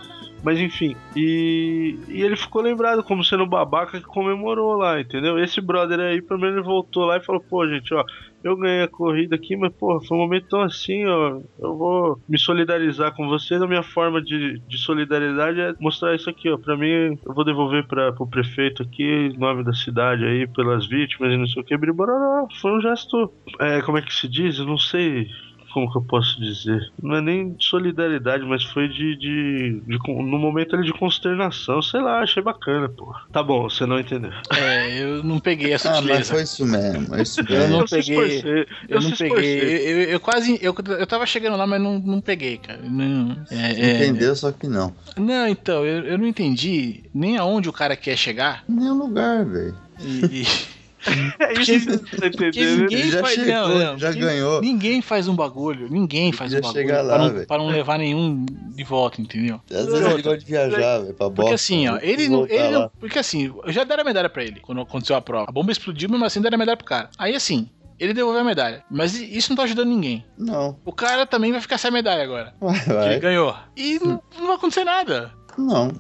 [0.47, 5.41] Mas enfim, e, e ele ficou lembrado como sendo o babaca que comemorou lá, entendeu?
[5.41, 8.05] Esse brother aí, pelo menos, ele voltou lá e falou: pô, gente, ó,
[8.45, 11.41] eu ganhei a corrida aqui, mas, pô, foi um momento tão assim, ó.
[11.59, 13.61] Eu vou me solidarizar com vocês.
[13.61, 16.57] A minha forma de, de solidariedade é mostrar isso aqui, ó.
[16.57, 21.33] Pra mim, eu vou devolver pra, pro prefeito aqui, nome da cidade aí, pelas vítimas
[21.33, 21.77] e não sei o que.
[21.77, 22.47] Bribororó.
[22.61, 23.33] Foi um gesto.
[23.59, 24.61] É, como é que se diz?
[24.61, 25.29] Eu não sei
[25.77, 26.81] como que eu posso dizer?
[27.03, 31.83] Não é nem de solidariedade, mas foi de, de, de no momento ali de consternação,
[31.83, 33.13] sei lá, achei bacana, pô.
[33.31, 34.31] Tá bom, você não entendeu.
[34.57, 37.77] É, eu não peguei a ah, mas foi isso mesmo, é isso Eu mesmo.
[37.79, 39.61] não se peguei- esforcei, eu, eu não se peguei.
[39.61, 39.69] Eu,
[40.01, 40.59] eu- eu quase.
[40.63, 42.81] Eu, eu tava chegando lá, mas não, não peguei, cara.
[42.83, 44.95] Não, é, é- Entendeu, só que não.
[45.19, 48.65] não então, eu, eu não entendi nem aonde o cara quer chegar.
[48.67, 49.77] Nenhum lugar, velho.
[50.01, 50.76] E, e-
[51.39, 52.81] É isso que você tá porque entendendo.
[52.83, 54.61] ninguém Ele já faz, chegou, não, não, já ninguém- ganhou.
[54.61, 55.89] Ninguém faz um bagulho.
[55.91, 57.47] Ninguém faz um bagulho chegar lá, pra, não, velho.
[57.47, 58.45] pra não levar nenhum
[58.75, 59.61] de volta, entendeu?
[59.71, 61.55] Às vezes ele gosta de viajar, velho, pra Porque Boston.
[61.55, 62.01] assim, ó, né?
[62.03, 62.47] ele não.
[62.47, 65.47] Ele não porque assim, já deram a medalha pra ele quando aconteceu a prova.
[65.49, 67.09] A bomba explodiu, mesmo assim deram a medalha pro cara.
[67.19, 68.83] Aí assim, ele devolveu a medalha.
[68.91, 70.25] Mas isso não tá ajudando ninguém.
[70.37, 70.77] Não.
[70.85, 72.53] O cara também vai ficar sem a medalha agora.
[72.61, 73.21] Vai, Que ele vai.
[73.21, 73.57] ganhou.
[73.77, 75.33] E não, não vai acontecer nada.
[75.57, 75.93] Não.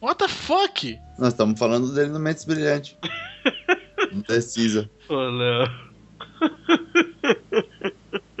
[0.00, 0.98] What the fuck?
[1.18, 2.96] Nós estamos falando dele no Mentes Brilhante.
[4.26, 4.88] Precisa.
[5.08, 5.70] Ô, Léo.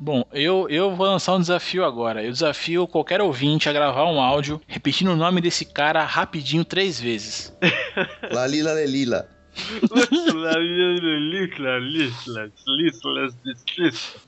[0.00, 2.22] Bom, eu, eu vou lançar um desafio agora.
[2.22, 7.00] Eu desafio qualquer ouvinte a gravar um áudio repetindo o nome desse cara rapidinho três
[7.00, 7.52] vezes.
[8.30, 9.28] Lalila Lelila.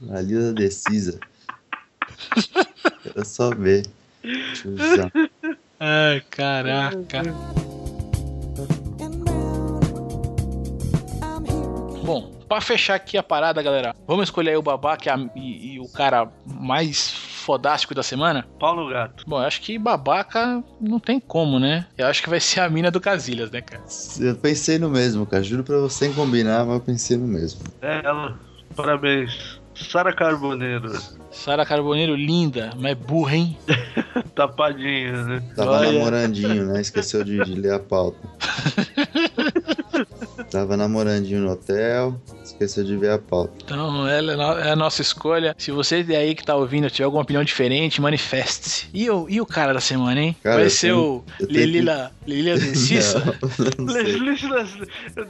[0.02, 1.20] Lalila Decisa.
[3.04, 3.86] Quero só ver.
[5.78, 7.22] Ai, caraca.
[12.10, 15.74] Bom, pra fechar aqui a parada, galera, vamos escolher aí o babaca e, a- e-
[15.74, 18.46] e o cara mais fodástico da semana?
[18.58, 19.24] Pau no gato.
[19.26, 21.86] Bom, eu acho que babaca não tem como, né?
[21.96, 23.82] Eu acho que vai ser a mina do Casilhas, né, cara?
[24.20, 25.42] Eu pensei no mesmo, cara.
[25.42, 27.60] Juro pra você combinar, mas eu pensei no mesmo.
[27.80, 28.38] É ela.
[28.76, 29.58] Parabéns.
[29.74, 30.92] Sara Carboneiro.
[31.30, 33.56] Sara Carboneiro, linda, mas burra, hein?
[34.34, 35.42] Tapadinha, né?
[35.56, 35.92] Tava Olha.
[35.92, 36.80] namorandinho, né?
[36.80, 38.18] Esqueceu de, de ler a pauta.
[40.50, 43.52] Tava namorandinho no hotel, esqueceu de ver a pauta.
[43.64, 45.54] Então, ela é é a nossa escolha.
[45.56, 48.86] Se você aí que tá ouvindo tiver alguma opinião diferente, manifeste-se.
[48.92, 50.36] E o, e o cara da semana, hein?
[50.42, 51.46] Cara, vai eu ser tenho- o eu
[53.78, 54.02] não sei.
[54.04, 54.70] Deslizas,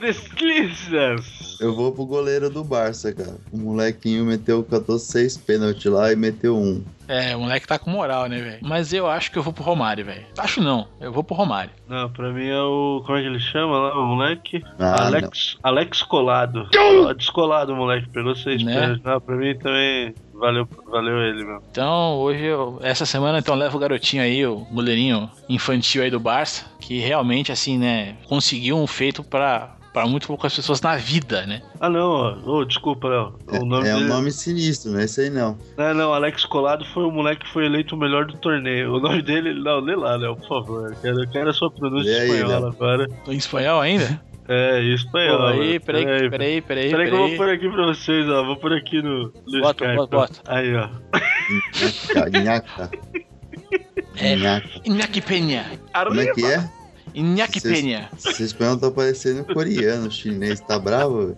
[0.00, 1.56] deslizas.
[1.60, 3.36] Eu vou pro goleiro do Barça, cara.
[3.52, 6.82] O molequinho meteu, catou seis pênaltis lá e meteu um.
[7.10, 8.58] É, o moleque tá com moral, né, velho?
[8.62, 10.24] Mas eu acho que eu vou pro Romário, velho.
[10.38, 11.72] Acho não, eu vou pro Romário.
[11.88, 13.02] Não, pra mim é o.
[13.04, 14.62] Como é que ele chama lá, o moleque?
[14.78, 16.68] Ah, Alex, Alex Colado.
[17.16, 18.96] Descolado o moleque, pegou seis Né?
[19.02, 21.60] Não, pra mim também valeu, valeu ele, meu.
[21.70, 26.20] Então, hoje, eu, essa semana, então, leva o garotinho aí, o goleirinho infantil aí do
[26.20, 31.44] Barça, que realmente, assim, né, conseguiu um feito pra, pra muito poucas pessoas na vida,
[31.46, 31.62] né?
[31.80, 32.36] Ah, não, ó.
[32.44, 33.34] Ô, desculpa, Léo.
[33.60, 34.08] O nome é um dele.
[34.08, 35.58] nome sinistro, não é esse aí não.
[35.76, 38.94] Não, não, Alex Colado foi o moleque que foi eleito o melhor do torneio.
[38.94, 39.52] O nome dele.
[39.54, 40.96] Não, lê lá, Léo, por favor.
[41.02, 42.68] Quero, quero a sua pronúncia aí, espanhola Léo.
[42.68, 43.08] agora.
[43.24, 44.20] Tô em espanhol ainda?
[44.48, 45.46] É, em Pô, espanhol.
[45.48, 46.90] aí, peraí, peraí, peraí, peraí.
[46.90, 48.44] Peraí que eu vou pôr aqui pra vocês, ó.
[48.44, 49.96] Vou pôr aqui no, no Bota, Skype.
[49.96, 50.40] bota, bota.
[50.46, 50.88] Aí, ó.
[52.14, 52.90] Nhaca, nhaca.
[54.16, 54.36] É.
[54.36, 54.68] Nhaca.
[54.84, 55.64] Inaki Penha.
[56.06, 56.68] Como é que é?
[57.60, 58.10] Penha.
[58.16, 60.60] Esse espanhol tá parecendo coreano, chinês.
[60.60, 61.36] Tá bravo?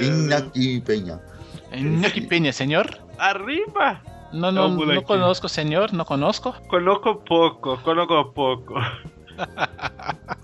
[0.00, 2.52] Inhaki penha.
[2.52, 2.86] Senhor?
[3.18, 4.00] Arriba!
[4.32, 6.54] No, É no, o no conosco, senhor, no conosco.
[6.68, 8.74] Conozco pouco, conozco pouco.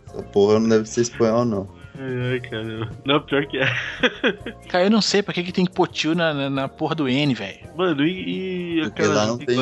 [0.07, 1.78] Essa porra não deve ser espanhol, não.
[1.99, 2.90] Ai, ai, cara.
[3.05, 3.66] Não, pior que é.
[4.68, 6.94] Cara, eu não sei pra que, que tem que pôr tio na, na, na porra
[6.94, 7.59] do N, velho.
[7.76, 9.57] Mano, e, e Porque lá não tem,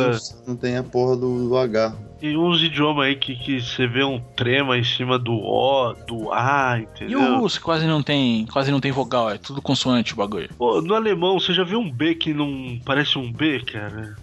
[0.47, 1.95] não tem a porra do, do H.
[2.20, 6.32] E uns idiomas aí que, que você vê um trema em cima do O, do
[6.32, 7.20] A, E entendeu?
[7.20, 10.49] o russo quase não tem, quase não tem vogal, é tudo consoante o bagulho.
[10.57, 14.16] Pô, no alemão, você já viu um B que não parece um B, cara?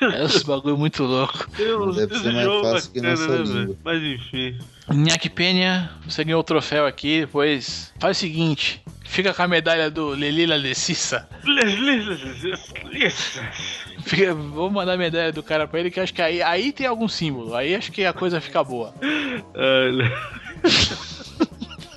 [0.00, 1.46] É esse bagulho muito louco.
[1.56, 3.54] Deus, Deve ser mais fácil que nossa né, língua.
[3.54, 3.78] velho?
[3.84, 4.58] Mas enfim.
[4.90, 9.90] Nhaque Penha, você ganhou o troféu aqui, depois faz o seguinte, fica com a medalha
[9.90, 11.26] do Lelila Lecissa.
[14.04, 16.86] Fica, vou mandar a medalha do cara pra ele, que acho que aí, aí tem
[16.86, 18.94] algum símbolo, aí acho que a coisa fica boa.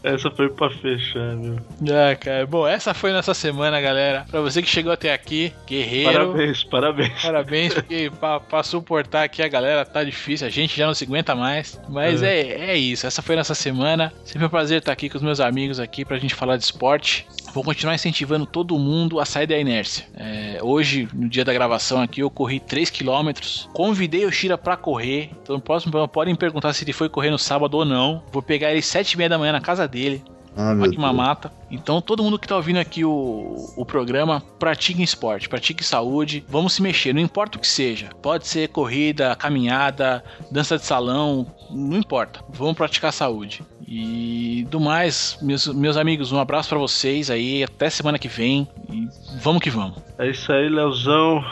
[0.07, 1.57] Essa foi pra fechar, meu.
[1.83, 2.45] Ah, cara.
[2.45, 4.25] Bom, essa foi nossa semana, galera.
[4.29, 6.11] Pra você que chegou até aqui, guerreiro.
[6.11, 7.21] Parabéns, parabéns.
[7.21, 11.03] Parabéns, porque pra, pra suportar aqui a galera tá difícil, a gente já não se
[11.03, 11.79] aguenta mais.
[11.89, 12.71] Mas é.
[12.71, 14.13] é, isso, essa foi nossa semana.
[14.23, 17.27] Sempre um prazer estar aqui com os meus amigos aqui pra gente falar de esporte.
[17.57, 20.05] Vou continuar incentivando todo mundo a sair da inércia.
[20.15, 23.67] É, hoje, no dia da gravação aqui, eu corri 3km.
[23.73, 25.31] Convidei o Shira pra correr.
[25.41, 28.21] Então, no próximo programa, podem perguntar se ele foi correr no sábado ou não.
[28.31, 30.23] Vou pegar ele 7h30 da manhã na casa dele
[30.57, 30.97] Ah, aqui em Deus.
[30.97, 31.51] Mamata.
[31.69, 36.73] Então, todo mundo que tá ouvindo aqui o, o programa, pratique esporte, pratique saúde, vamos
[36.73, 38.09] se mexer, não importa o que seja.
[38.21, 42.43] Pode ser corrida, caminhada, dança de salão, não importa.
[42.49, 43.61] Vamos praticar saúde.
[43.87, 48.67] E do mais, meus, meus amigos, um abraço pra vocês aí, até semana que vem.
[48.91, 49.07] E
[49.41, 49.97] vamos que vamos.
[50.17, 51.43] É isso aí, Leozão.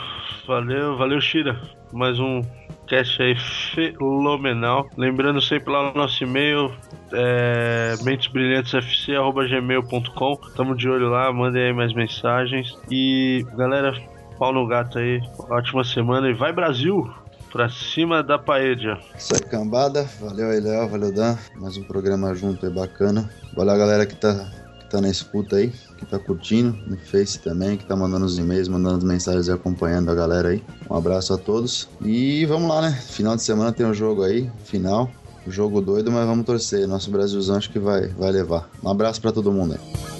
[0.46, 1.58] Valeu, valeu, Shira.
[1.92, 2.42] Mais um
[2.86, 3.36] cast aí
[3.74, 4.88] fenomenal.
[4.96, 6.72] Lembrando sempre lá no nosso e-mail,
[7.12, 10.36] é, mentesbrilhantesfc.gmail.com.
[10.56, 12.76] Tamo de olho lá, mandem aí mais mensagens.
[12.90, 13.92] E galera,
[14.38, 15.20] pau no gato aí.
[15.50, 17.08] Ótima semana e vai Brasil!
[17.52, 19.00] Pra cima da paella.
[19.16, 20.06] Isso aí, cambada.
[20.20, 20.86] Valeu aí, Léo.
[20.88, 21.36] Valeu, Dan.
[21.54, 23.30] Mais um programa junto aí bacana.
[23.54, 24.50] Valeu galera que tá,
[24.86, 28.38] que tá na escuta aí, que tá curtindo, no Face também, que tá mandando os
[28.38, 30.62] e-mails, mandando as mensagens e acompanhando a galera aí.
[30.88, 31.88] Um abraço a todos.
[32.00, 32.92] E vamos lá, né?
[32.92, 35.10] Final de semana tem um jogo aí, final.
[35.48, 36.88] Jogo doido, mas vamos torcer.
[36.88, 38.68] Nosso Brasilzão acho que vai, vai levar.
[38.82, 40.15] Um abraço pra todo mundo aí.